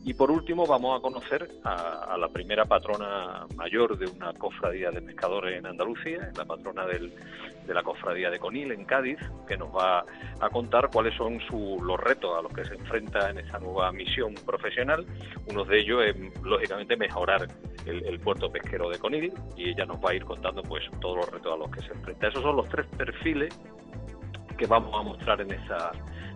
Y 0.02 0.14
por 0.14 0.30
último 0.30 0.66
vamos 0.66 0.98
a 0.98 1.02
conocer 1.02 1.50
a, 1.62 2.16
la 2.18 2.28
primera 2.28 2.64
patrona 2.64 3.46
mayor 3.54 3.98
de 3.98 4.06
una 4.06 4.32
cofradía 4.32 4.90
de 4.90 5.02
pescadores 5.02 5.58
en 5.58 5.66
Andalucía, 5.66 6.30
la 6.36 6.44
patrona 6.46 6.86
de 6.86 7.10
la 7.74 7.82
cofradía 7.82 8.30
de 8.30 8.38
Conil 8.38 8.72
en 8.72 8.84
Cádiz, 8.86 9.18
que 9.46 9.58
nos 9.58 9.68
va 9.68 10.04
a 10.40 10.48
contar 10.48 10.88
cuáles 10.90 11.14
son 11.16 11.38
los 11.82 12.00
retos 12.00 12.36
a 12.36 12.42
los 12.42 12.52
que 12.52 12.64
se 12.64 12.74
enfrenta 12.74 13.30
en 13.30 13.38
esa 13.38 13.58
nueva 13.58 13.92
misión 13.92 14.34
profesional. 14.46 15.04
Uno 15.48 15.64
de 15.64 15.80
ellos 15.80 16.02
es, 16.02 16.16
lógicamente, 16.42 16.96
mejorar 16.96 17.46
el, 17.86 18.20
puerto 18.20 18.50
pesquero 18.50 18.88
de 18.88 18.98
Conil 18.98 19.32
y 19.56 19.70
ella 19.70 19.84
nos 19.84 19.98
va 19.98 20.10
a 20.10 20.14
ir 20.14 20.24
contando 20.24 20.62
pues 20.62 20.84
todos 21.00 21.16
los 21.16 21.30
retos 21.30 21.52
a 21.52 21.56
los 21.56 21.70
que 21.70 21.82
se 21.82 21.92
enfrenta. 21.92 22.28
Esos 22.28 22.42
son 22.42 22.56
los 22.56 22.68
tres 22.68 22.86
perfiles 22.96 23.58
que 24.56 24.66
vamos 24.66 24.94
a 24.98 25.02
mostrar 25.02 25.40
en 25.42 25.50
esa 25.50 25.92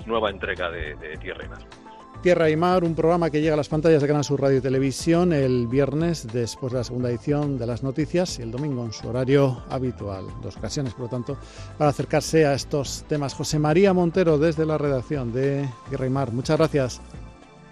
nueva 0.07 0.31
entrega 0.31 0.71
de, 0.71 0.95
de 0.97 1.17
Tierra 1.17 1.45
y 1.45 1.49
Mar. 1.49 1.84
Tierra 2.25 2.49
y 2.49 2.57
Mar, 2.57 2.85
un 2.85 2.95
programa 2.95 3.29
que 3.29 3.43
llega 3.43 3.53
a 3.53 3.57
las 3.59 3.69
pantallas 3.69 4.01
de 4.01 4.09
Canal 4.09 4.25
Sur 4.25 4.41
Radio 4.41 4.57
y 4.57 4.61
Televisión 4.63 5.35
el 5.35 5.67
viernes 5.67 6.27
después 6.33 6.73
de 6.73 6.79
la 6.79 6.85
segunda 6.85 7.11
edición 7.11 7.59
de 7.59 7.67
las 7.67 7.83
noticias 7.83 8.39
y 8.39 8.43
el 8.43 8.51
domingo 8.51 8.83
en 8.83 8.95
su 8.95 9.07
horario 9.07 9.63
habitual. 9.69 10.25
Dos 10.43 10.57
ocasiones, 10.57 10.95
por 10.95 11.03
lo 11.03 11.09
tanto, 11.09 11.37
para 11.77 11.91
acercarse 11.91 12.47
a 12.47 12.55
estos 12.55 13.05
temas. 13.11 13.35
José 13.35 13.59
María 13.59 13.93
Montero 13.93 14.39
desde 14.39 14.65
la 14.65 14.79
redacción 14.79 15.35
de 15.35 15.69
Tierra 15.91 16.07
y 16.07 16.09
Mar. 16.09 16.33
Muchas 16.33 16.57
gracias. 16.57 17.03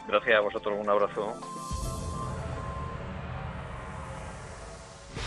Gracias 0.06 0.36
a 0.36 0.40
vosotros, 0.40 0.78
un 0.78 0.90
abrazo. 0.90 1.32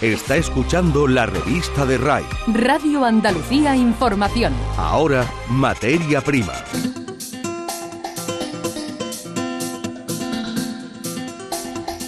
Está 0.01 0.35
escuchando 0.35 1.07
la 1.07 1.25
revista 1.25 1.83
de 1.87 1.97
RAI. 1.97 2.25
Radio 2.53 3.03
Andalucía 3.03 3.75
Información. 3.75 4.53
Ahora, 4.77 5.25
materia 5.49 6.21
prima. 6.21 6.53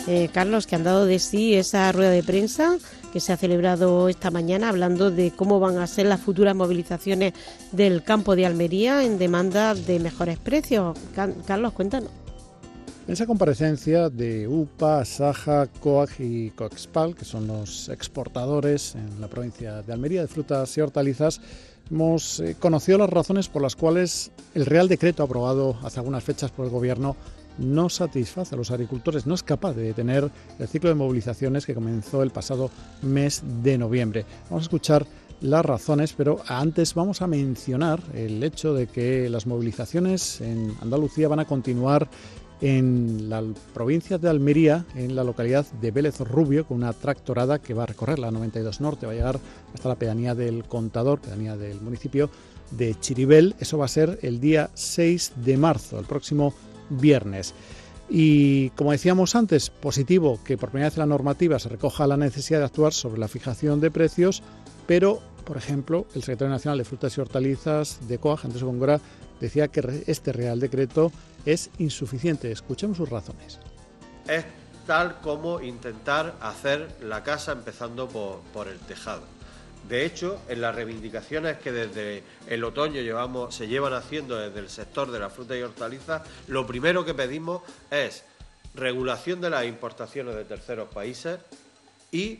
Eh, 0.07 0.29
Carlos, 0.31 0.67
que 0.67 0.75
han 0.75 0.85
dado 0.85 1.05
de 1.05 1.19
sí 1.19 1.53
esa 1.53 1.91
rueda 1.91 2.11
de 2.11 2.23
prensa 2.23 2.77
que 3.11 3.19
se 3.19 3.33
ha 3.33 3.37
celebrado 3.37 4.07
esta 4.07 4.31
mañana 4.31 4.69
hablando 4.69 5.11
de 5.11 5.31
cómo 5.31 5.59
van 5.59 5.77
a 5.79 5.87
ser 5.87 6.05
las 6.05 6.21
futuras 6.21 6.55
movilizaciones 6.55 7.33
del 7.73 8.03
campo 8.03 8.35
de 8.35 8.45
Almería 8.45 9.03
en 9.03 9.17
demanda 9.17 9.75
de 9.75 9.99
mejores 9.99 10.39
precios. 10.39 10.97
Carlos, 11.45 11.73
cuéntanos. 11.73 12.09
Esa 13.05 13.25
comparecencia 13.25 14.09
de 14.09 14.47
UPA, 14.47 15.03
Saja, 15.03 15.67
COAG 15.67 16.09
y 16.19 16.49
COEXPAL, 16.51 17.15
que 17.15 17.25
son 17.25 17.47
los 17.47 17.89
exportadores 17.89 18.95
en 18.95 19.21
la 19.21 19.27
provincia 19.27 19.81
de 19.81 19.93
Almería 19.93 20.21
de 20.21 20.27
frutas 20.27 20.77
y 20.77 20.81
hortalizas, 20.81 21.41
hemos 21.89 22.41
eh, 22.41 22.55
conocido 22.59 22.97
las 22.97 23.09
razones 23.09 23.47
por 23.47 23.61
las 23.61 23.75
cuales 23.75 24.31
el 24.55 24.65
Real 24.65 24.87
Decreto 24.87 25.23
aprobado 25.23 25.77
hace 25.83 25.99
algunas 25.99 26.23
fechas 26.23 26.51
por 26.51 26.65
el 26.65 26.71
Gobierno 26.71 27.15
no 27.57 27.89
satisface 27.89 28.55
a 28.55 28.57
los 28.57 28.71
agricultores, 28.71 29.25
no 29.25 29.35
es 29.35 29.43
capaz 29.43 29.73
de 29.73 29.83
detener 29.83 30.29
el 30.59 30.67
ciclo 30.67 30.89
de 30.89 30.95
movilizaciones 30.95 31.65
que 31.65 31.75
comenzó 31.75 32.23
el 32.23 32.31
pasado 32.31 32.69
mes 33.01 33.43
de 33.63 33.77
noviembre. 33.77 34.25
Vamos 34.49 34.63
a 34.63 34.67
escuchar 34.67 35.05
las 35.41 35.65
razones, 35.65 36.13
pero 36.13 36.41
antes 36.47 36.93
vamos 36.93 37.21
a 37.21 37.27
mencionar 37.27 38.01
el 38.13 38.43
hecho 38.43 38.73
de 38.73 38.87
que 38.87 39.29
las 39.29 39.45
movilizaciones 39.45 40.41
en 40.41 40.75
Andalucía 40.81 41.27
van 41.27 41.39
a 41.39 41.45
continuar 41.45 42.09
en 42.59 43.29
la 43.29 43.43
provincia 43.73 44.17
de 44.17 44.29
Almería, 44.29 44.85
en 44.95 45.15
la 45.15 45.23
localidad 45.23 45.65
de 45.79 45.91
Vélez 45.91 46.19
Rubio, 46.21 46.65
con 46.65 46.77
una 46.77 46.93
tractorada 46.93 47.59
que 47.59 47.75
va 47.75 47.83
a 47.83 47.85
recorrer 47.85 48.17
la 48.17 48.31
92 48.31 48.81
Norte, 48.81 49.05
va 49.05 49.11
a 49.11 49.15
llegar 49.15 49.39
hasta 49.73 49.89
la 49.89 49.95
pedanía 49.95 50.33
del 50.33 50.63
Contador, 50.63 51.19
pedanía 51.19 51.55
del 51.55 51.79
municipio 51.81 52.31
de 52.71 52.95
Chiribel. 52.99 53.55
Eso 53.59 53.77
va 53.77 53.85
a 53.85 53.89
ser 53.89 54.19
el 54.23 54.39
día 54.39 54.71
6 54.73 55.33
de 55.45 55.57
marzo, 55.57 55.99
el 55.99 56.05
próximo 56.05 56.53
viernes. 56.89 57.53
Y 58.09 58.69
como 58.71 58.91
decíamos 58.91 59.35
antes, 59.35 59.69
positivo 59.69 60.39
que 60.43 60.57
por 60.57 60.69
primera 60.69 60.89
vez 60.89 60.97
la 60.97 61.05
normativa 61.05 61.59
se 61.59 61.69
recoja 61.69 62.07
la 62.07 62.17
necesidad 62.17 62.59
de 62.59 62.65
actuar 62.65 62.93
sobre 62.93 63.19
la 63.19 63.27
fijación 63.27 63.81
de 63.81 63.91
precios, 63.91 64.43
pero, 64.85 65.21
por 65.45 65.57
ejemplo, 65.57 66.05
el 66.15 66.21
secretario 66.21 66.53
nacional 66.53 66.77
de 66.77 66.85
Frutas 66.85 67.17
y 67.17 67.21
Hortalizas 67.21 68.07
de 68.07 68.17
COAG, 68.17 68.45
Andrés 68.45 68.63
Góngora, 68.63 69.01
decía 69.41 69.67
que 69.67 70.03
este 70.07 70.31
Real 70.31 70.59
Decreto 70.59 71.11
es 71.45 71.69
insuficiente. 71.79 72.51
Escuchemos 72.51 72.97
sus 72.97 73.09
razones. 73.09 73.59
Es 74.27 74.45
tal 74.85 75.19
como 75.19 75.61
intentar 75.61 76.35
hacer 76.39 76.87
la 77.01 77.23
casa 77.23 77.51
empezando 77.51 78.07
por 78.07 78.67
el 78.69 78.79
tejado 78.79 79.36
de 79.87 80.05
hecho, 80.05 80.39
en 80.49 80.61
las 80.61 80.75
reivindicaciones 80.75 81.57
que 81.57 81.71
desde 81.71 82.23
el 82.47 82.63
otoño 82.63 83.01
llevamos, 83.01 83.55
se 83.55 83.67
llevan 83.67 83.93
haciendo 83.93 84.37
desde 84.37 84.59
el 84.59 84.69
sector 84.69 85.11
de 85.11 85.19
la 85.19 85.29
fruta 85.29 85.57
y 85.57 85.61
hortalizas, 85.61 86.23
lo 86.47 86.67
primero 86.67 87.05
que 87.05 87.13
pedimos 87.13 87.61
es 87.89 88.23
regulación 88.75 89.39
de 89.39 89.49
las 89.49 89.65
importaciones 89.65 90.35
de 90.35 90.45
terceros 90.45 90.89
países 90.89 91.39
y 92.11 92.39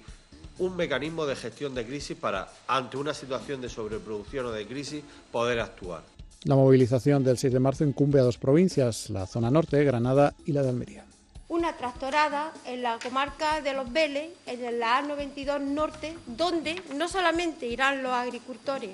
un 0.60 0.76
mecanismo 0.76 1.26
de 1.26 1.36
gestión 1.36 1.74
de 1.74 1.86
crisis 1.86 2.18
para, 2.18 2.50
ante 2.68 2.98
una 2.98 3.14
situación 3.14 3.62
de 3.62 3.70
sobreproducción 3.70 4.48
o 4.48 4.52
de 4.52 4.66
crisis, 4.68 5.04
poder 5.32 5.60
actuar. 5.60 6.04
La 6.44 6.56
movilización 6.56 7.24
del 7.24 7.38
6 7.38 7.54
de 7.54 7.60
marzo 7.60 7.84
incumbe 7.84 8.20
a 8.20 8.24
dos 8.24 8.38
provincias, 8.38 9.10
la 9.10 9.26
zona 9.26 9.50
norte, 9.50 9.84
Granada 9.84 10.34
y 10.46 10.52
la 10.52 10.64
de 10.64 10.70
Almería. 10.70 11.07
Una 11.50 11.78
tractorada 11.78 12.52
en 12.66 12.84
la 12.84 13.00
comarca 13.00 13.62
de 13.62 13.74
Los 13.74 13.92
Vélez, 13.92 14.32
en 14.46 14.80
la 14.80 15.02
A92 15.02 15.62
Norte, 15.62 16.18
donde 16.26 16.82
no 16.96 17.08
solamente 17.08 17.68
irán 17.68 18.04
los 18.04 18.12
agricultores 18.12 18.92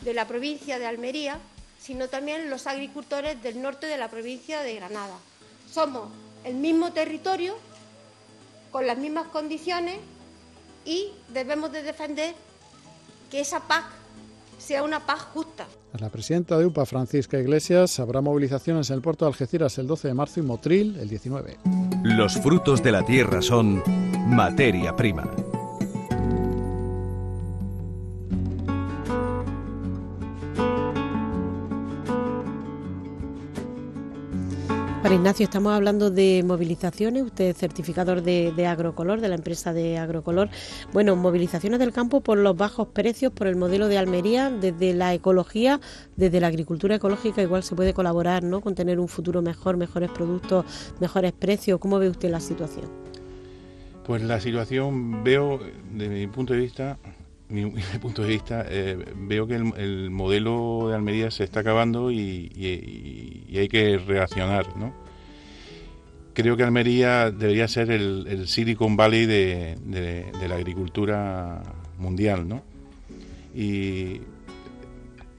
de 0.00 0.14
la 0.14 0.26
provincia 0.26 0.78
de 0.78 0.86
Almería, 0.86 1.38
sino 1.80 2.08
también 2.08 2.50
los 2.50 2.66
agricultores 2.66 3.40
del 3.42 3.62
norte 3.62 3.86
de 3.86 3.96
la 3.96 4.08
provincia 4.08 4.62
de 4.62 4.74
Granada. 4.74 5.16
Somos 5.70 6.08
el 6.44 6.54
mismo 6.54 6.92
territorio, 6.92 7.56
con 8.72 8.86
las 8.86 8.98
mismas 8.98 9.28
condiciones 9.28 9.98
y 10.84 11.12
debemos 11.28 11.72
de 11.72 11.82
defender 11.82 12.34
que 13.30 13.40
esa 13.40 13.60
paz 13.60 13.84
sea 14.58 14.82
una 14.82 15.00
paz 15.00 15.22
justa. 15.32 15.66
La 15.98 16.10
presidenta 16.10 16.58
de 16.58 16.66
UPA, 16.66 16.84
Francisca 16.84 17.38
Iglesias, 17.38 17.98
habrá 18.00 18.20
movilizaciones 18.20 18.90
en 18.90 18.96
el 18.96 19.02
puerto 19.02 19.24
de 19.24 19.30
Algeciras 19.30 19.78
el 19.78 19.86
12 19.86 20.08
de 20.08 20.14
marzo 20.14 20.40
y 20.40 20.42
Motril 20.42 20.96
el 20.98 21.08
19. 21.08 21.58
Los 22.02 22.34
frutos 22.34 22.82
de 22.82 22.92
la 22.92 23.04
tierra 23.04 23.40
son 23.42 23.82
materia 24.28 24.94
prima. 24.94 25.28
Para 35.06 35.14
Ignacio, 35.14 35.44
estamos 35.44 35.72
hablando 35.72 36.10
de 36.10 36.42
movilizaciones, 36.44 37.22
usted 37.22 37.50
es 37.50 37.56
certificador 37.56 38.22
de, 38.22 38.66
Agrocolor, 38.66 39.20
de 39.20 39.28
la 39.28 39.36
empresa 39.36 39.72
de 39.72 39.98
Agrocolor. 39.98 40.48
Bueno, 40.92 41.14
movilizaciones 41.14 41.78
del 41.78 41.92
campo 41.92 42.22
por 42.22 42.38
los 42.38 42.56
bajos 42.56 42.88
precios, 42.88 43.32
por 43.32 43.46
el 43.46 43.54
modelo 43.54 43.86
de 43.86 43.98
Almería, 43.98 44.50
desde 44.50 44.94
la 44.94 45.14
ecología, 45.14 45.80
desde 46.16 46.40
la 46.40 46.48
agricultura 46.48 46.96
ecológica, 46.96 47.40
igual 47.40 47.62
se 47.62 47.76
puede 47.76 47.94
colaborar 47.94 48.42
¿no? 48.42 48.60
con 48.60 48.74
tener 48.74 48.98
un 48.98 49.06
futuro 49.06 49.42
mejor, 49.42 49.76
mejores 49.76 50.10
productos, 50.10 50.64
mejores 50.98 51.30
precios. 51.30 51.78
¿Cómo 51.78 52.00
ve 52.00 52.10
usted 52.10 52.28
la 52.28 52.40
situación? 52.40 52.86
Pues 54.04 54.22
la 54.22 54.40
situación 54.40 55.22
veo, 55.22 55.60
desde 55.92 56.14
mi 56.14 56.26
punto 56.26 56.52
de 56.52 56.58
vista, 56.58 56.98
mi, 57.48 57.70
punto 58.00 58.22
de 58.22 58.28
vista, 58.28 58.64
eh, 58.68 58.96
veo 59.16 59.46
que 59.46 59.54
el, 59.54 60.10
modelo 60.10 60.88
de 60.88 60.96
Almería 60.96 61.30
se 61.30 61.44
está 61.44 61.60
acabando 61.60 62.10
y, 62.10 63.46
hay 63.56 63.68
que 63.68 63.98
reaccionar, 63.98 64.76
¿no? 64.76 64.92
Creo 66.34 66.56
que 66.56 66.64
Almería 66.64 67.30
debería 67.30 67.66
ser 67.68 67.90
el, 67.90 68.46
Silicon 68.46 68.96
Valley 68.96 69.26
de, 69.26 70.26
la 70.48 70.56
agricultura 70.56 71.62
mundial, 71.98 72.48
¿no? 72.48 72.62
Y 73.54 74.20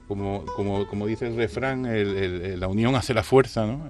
como, 0.08 0.44
como, 0.56 1.06
dice 1.06 1.26
el 1.26 1.36
refrán, 1.36 1.86
la 2.58 2.66
unión 2.66 2.94
hace 2.96 3.12
la 3.14 3.22
fuerza, 3.22 3.66
¿no? 3.66 3.88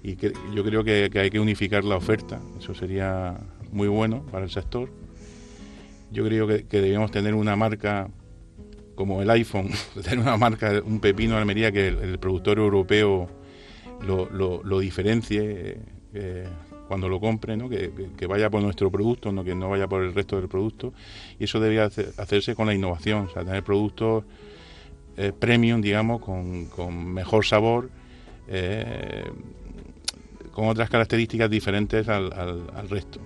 y 0.00 0.14
que, 0.14 0.32
yo 0.54 0.64
creo 0.64 0.84
que 0.84 1.10
hay 1.12 1.28
que 1.28 1.40
unificar 1.40 1.84
la 1.84 1.96
oferta, 1.96 2.40
eso 2.58 2.72
sería 2.72 3.36
muy 3.72 3.88
bueno 3.88 4.22
para 4.30 4.44
el 4.44 4.50
sector 4.50 4.88
yo 6.10 6.24
creo 6.24 6.46
que, 6.46 6.64
debemos 6.70 7.10
tener 7.10 7.34
una 7.34 7.56
marca 7.56 8.08
como 8.94 9.22
el 9.22 9.30
iPhone, 9.30 9.70
tener 10.02 10.18
una 10.18 10.36
marca, 10.36 10.82
un 10.84 11.00
pepino 11.00 11.34
de 11.34 11.40
Almería 11.40 11.70
que 11.72 11.88
el, 11.88 12.18
productor 12.18 12.58
europeo 12.58 13.28
lo, 14.00 14.78
diferencie 14.80 15.78
eh, 16.14 16.48
cuando 16.88 17.08
lo 17.08 17.20
compre, 17.20 17.56
¿no? 17.56 17.68
Que, 17.68 18.26
vaya 18.26 18.48
por 18.50 18.62
nuestro 18.62 18.90
producto, 18.90 19.30
no 19.30 19.44
que 19.44 19.54
no 19.54 19.68
vaya 19.68 19.86
por 19.86 20.02
el 20.02 20.14
resto 20.14 20.36
del 20.36 20.48
producto. 20.48 20.92
Y 21.38 21.44
eso 21.44 21.60
debería 21.60 21.84
hacerse 21.84 22.54
con 22.54 22.66
la 22.66 22.74
innovación, 22.74 23.26
o 23.26 23.30
sea, 23.30 23.44
tener 23.44 23.62
productos 23.62 24.24
eh, 25.16 25.32
premium, 25.38 25.80
digamos, 25.80 26.20
con, 26.20 27.12
mejor 27.12 27.44
sabor, 27.44 27.90
eh, 28.48 29.24
con 30.52 30.68
otras 30.68 30.88
características 30.88 31.50
diferentes 31.50 32.08
al, 32.08 32.32
al 32.32 32.88
resto. 32.88 33.20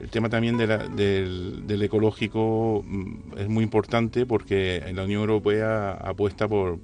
El 0.00 0.08
tema 0.08 0.30
también 0.30 0.56
del, 0.56 1.82
ecológico 1.82 2.82
mm, 2.86 3.38
es 3.38 3.48
muy 3.48 3.62
importante 3.64 4.24
porque 4.24 4.82
la 4.94 5.04
Unión 5.04 5.20
Europea 5.20 5.92
apuesta 5.92 6.48
por, 6.48 6.78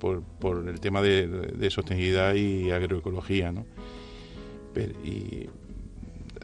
el 0.69 0.81
tema 0.81 1.01
de, 1.01 1.69
sostenibilidad 1.71 2.35
y 2.35 2.71
agroecología. 2.71 3.53
¿no? 3.53 3.65
y 5.03 5.49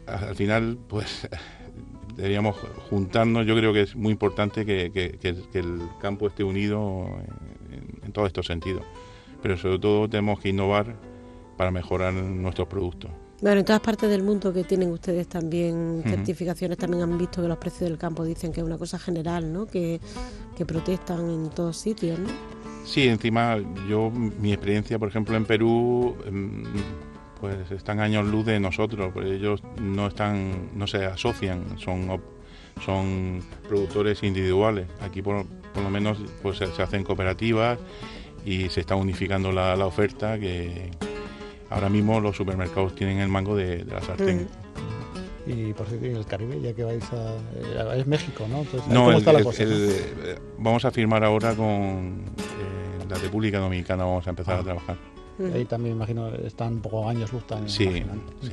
al 0.07 0.35
final, 0.35 0.79
pues 0.89 1.29
deberíamos 2.17 2.57
juntarnos. 2.89 3.47
Yo 3.47 3.57
creo 3.57 3.73
que 3.73 3.83
es 3.83 3.95
muy 3.95 4.13
importante 4.13 4.65
que, 4.65 5.19
el 5.53 5.83
campo 6.01 6.27
esté 6.27 6.45
unido 6.45 7.07
en 8.03 8.13
todos 8.13 8.29
estos 8.29 8.47
sentidos. 8.47 8.85
Pero 9.43 9.57
sobre 9.57 9.79
todo 9.79 10.09
tenemos 10.09 10.41
que 10.41 10.51
innovar 10.51 10.97
para 11.57 11.71
mejorar 11.71 12.15
nuestros 12.15 12.69
productos. 12.69 13.11
Bueno, 13.43 13.59
en 13.59 13.65
todas 13.65 13.83
partes 13.83 14.09
del 14.09 14.23
mundo 14.23 14.53
que 14.53 14.63
tienen 14.63 14.93
ustedes 14.93 15.27
también 15.27 16.05
certificaciones, 16.07 16.79
también 16.79 17.03
han 17.03 17.19
visto 17.19 17.43
que 17.43 17.49
los 17.49 17.59
precios 17.59 17.91
del 17.91 17.99
campo 17.99 18.25
dicen 18.25 18.53
que 18.53 18.61
es 18.61 18.67
una 18.67 18.79
cosa 18.79 19.01
general, 19.01 19.53
¿no? 19.53 19.67
Que, 19.67 20.01
protestan 20.65 21.29
en 21.29 21.51
todos 21.51 21.77
sitios, 21.77 22.21
¿no? 22.21 22.29
Sí, 22.85 23.09
encima 23.09 23.59
yo, 23.89 24.13
mi 24.13 24.53
experiencia, 24.53 24.97
por 24.97 25.09
ejemplo, 25.09 25.37
en 25.37 25.45
Perú, 25.45 26.17
em, 26.25 26.63
pues 27.41 27.69
están 27.73 27.99
años 27.99 28.29
luz 28.29 28.47
de 28.47 28.61
nosotros, 28.61 29.11
pues 29.13 29.29
ellos 29.29 29.61
no 29.81 30.07
están, 30.07 30.71
no 30.77 30.87
se 30.87 31.05
asocian, 31.05 31.81
son 31.81 32.23
son 32.85 33.41
productores 33.69 34.23
individuales. 34.23 34.87
Aquí 35.01 35.21
por, 35.21 35.47
por 35.75 35.83
lo 35.83 35.91
menos 35.91 36.19
pues 36.43 36.59
se, 36.59 36.65
hacen 36.81 37.03
cooperativas 37.03 37.77
y 38.47 38.69
se 38.69 38.79
está 38.79 38.95
unificando 38.95 39.51
la, 39.51 39.75
la 39.75 39.87
oferta 39.87 40.39
que 40.39 40.93
ahora 41.73 41.89
mismo 41.89 42.21
los 42.21 42.37
supermercados 42.37 42.95
tienen 42.95 43.19
el 43.19 43.29
mango 43.29 43.57
de, 43.57 43.85
la 43.85 44.01
sartén. 44.01 44.43
Mm. 44.43 44.63
Y 45.45 45.73
por 45.73 45.89
cierto, 45.89 46.07
en 46.07 46.17
el 46.17 46.27
Caribe, 46.27 46.61
ya 46.61 46.73
que 46.73 46.85
vais 46.85 47.05
a. 47.13 47.97
Es 47.97 48.07
México, 48.07 48.47
¿no? 48.49 48.65
no, 48.89 49.19
eh, 49.19 50.39
vamos 50.59 50.85
a 50.85 50.91
firmar 50.93 51.25
ahora 51.25 51.55
con 51.57 52.25
eh, 52.39 53.05
la 53.09 53.19
República 53.19 53.59
Dominicana, 53.59 54.05
vamos 54.05 54.27
a 54.27 54.31
empezar 54.31 54.57
a 54.57 54.61
ah. 54.61 54.65
trabajar. 54.65 54.97
Ahí 55.53 55.65
también 55.65 55.97
imagino 55.97 56.29
están 56.29 56.75
un 56.75 56.81
poco 56.81 57.09
años 57.09 57.33
luz 57.33 57.43
Sí, 57.67 58.05
sí. 58.43 58.53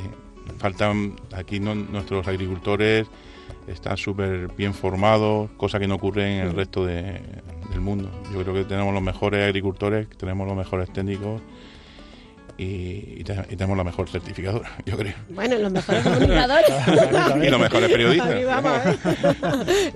Faltan 0.57 1.15
aquí 1.35 1.59
nuestros 1.59 2.27
agricultores, 2.27 3.07
están 3.67 3.97
súper 3.97 4.47
bien 4.57 4.73
formados, 4.73 5.51
cosa 5.57 5.77
que 5.77 5.87
no 5.87 5.95
ocurre 5.95 6.39
en 6.39 6.47
el 6.47 6.53
resto 6.53 6.85
del 6.85 7.21
mundo. 7.81 8.09
Yo 8.33 8.41
creo 8.41 8.53
que 8.55 8.63
tenemos 8.63 8.93
los 8.93 9.03
mejores 9.03 9.45
agricultores, 9.45 10.07
tenemos 10.17 10.47
los 10.47 10.57
mejores 10.57 10.91
técnicos 10.91 11.41
y, 12.59 13.23
tenemos 13.23 13.77
la 13.77 13.85
mejor 13.85 14.09
certificadora, 14.09 14.69
yo 14.85 14.97
creo. 14.97 15.13
Bueno, 15.29 15.57
los 15.57 15.71
mejores 15.71 16.03
comunicadores. 16.03 16.69
y 17.47 17.49
los 17.49 17.59
mejores 17.59 17.89
periodistas. 17.89 18.31
¿eh? 18.31 18.47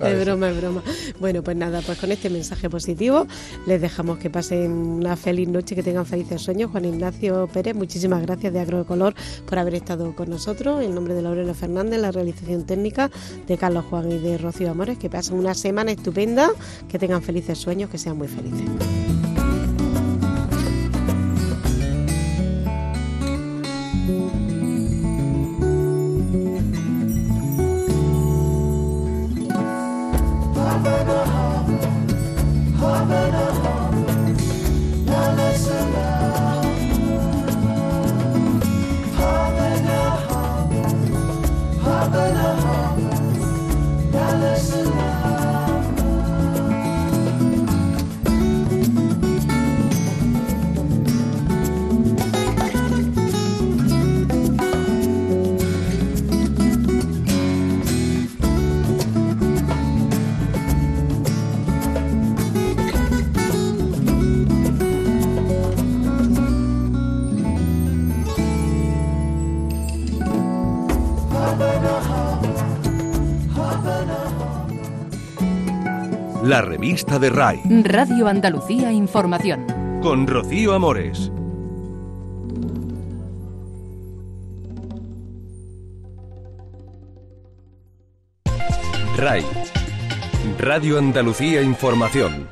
es 0.00 0.24
broma, 0.24 0.48
es 0.48 0.56
broma. 0.56 0.82
Bueno, 1.20 1.42
pues 1.42 1.56
nada, 1.58 1.82
pues 1.82 1.98
con 1.98 2.10
este 2.10 2.30
mensaje 2.30 2.70
positivo 2.70 3.26
les 3.66 3.82
dejamos 3.82 4.18
que 4.18 4.30
pasen 4.30 4.72
una 4.72 5.14
feliz 5.16 5.46
noche, 5.48 5.74
que 5.74 5.82
tengan 5.82 6.06
felices 6.06 6.40
sueños. 6.40 6.70
Juan 6.70 6.86
Ignacio 6.86 7.48
Pérez, 7.52 7.74
muchísimas 7.74 8.22
gracias 8.22 8.52
de 8.54 8.60
Agrocolor 8.60 9.14
por 9.46 9.58
haber 9.58 9.74
estado 9.74 10.16
con 10.16 10.30
nosotros. 10.30 10.82
En 10.82 10.94
nombre 10.94 11.12
de 11.12 11.20
Laurela 11.20 11.52
Fernández, 11.52 12.00
la 12.00 12.12
realización 12.12 12.64
técnica 12.64 13.10
de 13.46 13.58
Carlos 13.58 13.84
Juan 13.90 14.10
y 14.10 14.18
de 14.18 14.38
Rocío 14.38 14.70
Amores, 14.70 14.96
que 14.96 15.10
pasen 15.10 15.36
una 15.36 15.52
semana 15.52 15.90
estupenda, 15.90 16.50
que 16.88 16.98
tengan 16.98 17.22
felices 17.22 17.58
sueños, 17.58 17.90
que 17.90 17.98
sean 17.98 18.16
muy 18.16 18.28
felices. 18.28 19.33
la 76.44 76.60
revista 76.60 77.18
de 77.18 77.30
RAI. 77.30 77.62
Radio 77.82 78.28
Andalucía 78.28 78.92
Información. 78.92 79.64
Con 80.02 80.26
Rocío 80.26 80.74
Amores. 80.74 81.32
RAI. 89.16 89.42
Radio 90.58 90.98
Andalucía 90.98 91.62
Información. 91.62 92.46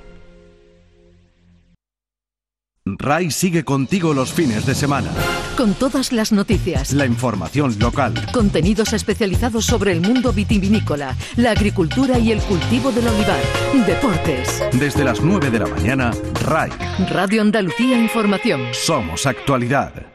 RAI 2.84 3.30
sigue 3.30 3.64
contigo 3.64 4.12
los 4.12 4.32
fines 4.32 4.66
de 4.66 4.74
semana. 4.74 5.10
Con 5.56 5.74
todas 5.74 6.10
las 6.10 6.32
noticias. 6.32 6.92
La 6.92 7.06
información 7.06 7.76
local. 7.78 8.14
Contenidos 8.32 8.92
especializados 8.92 9.66
sobre 9.66 9.92
el 9.92 10.00
mundo 10.00 10.32
vitivinícola, 10.32 11.16
la 11.36 11.52
agricultura 11.52 12.18
y 12.18 12.32
el 12.32 12.40
cultivo 12.40 12.90
del 12.90 13.06
olivar. 13.06 13.40
Deportes. 13.86 14.62
Desde 14.72 15.04
las 15.04 15.20
9 15.20 15.50
de 15.50 15.58
la 15.60 15.66
mañana, 15.68 16.10
RAI. 16.44 16.70
Radio 17.08 17.42
Andalucía 17.42 17.96
Información. 17.96 18.62
Somos 18.72 19.26
actualidad. 19.26 20.11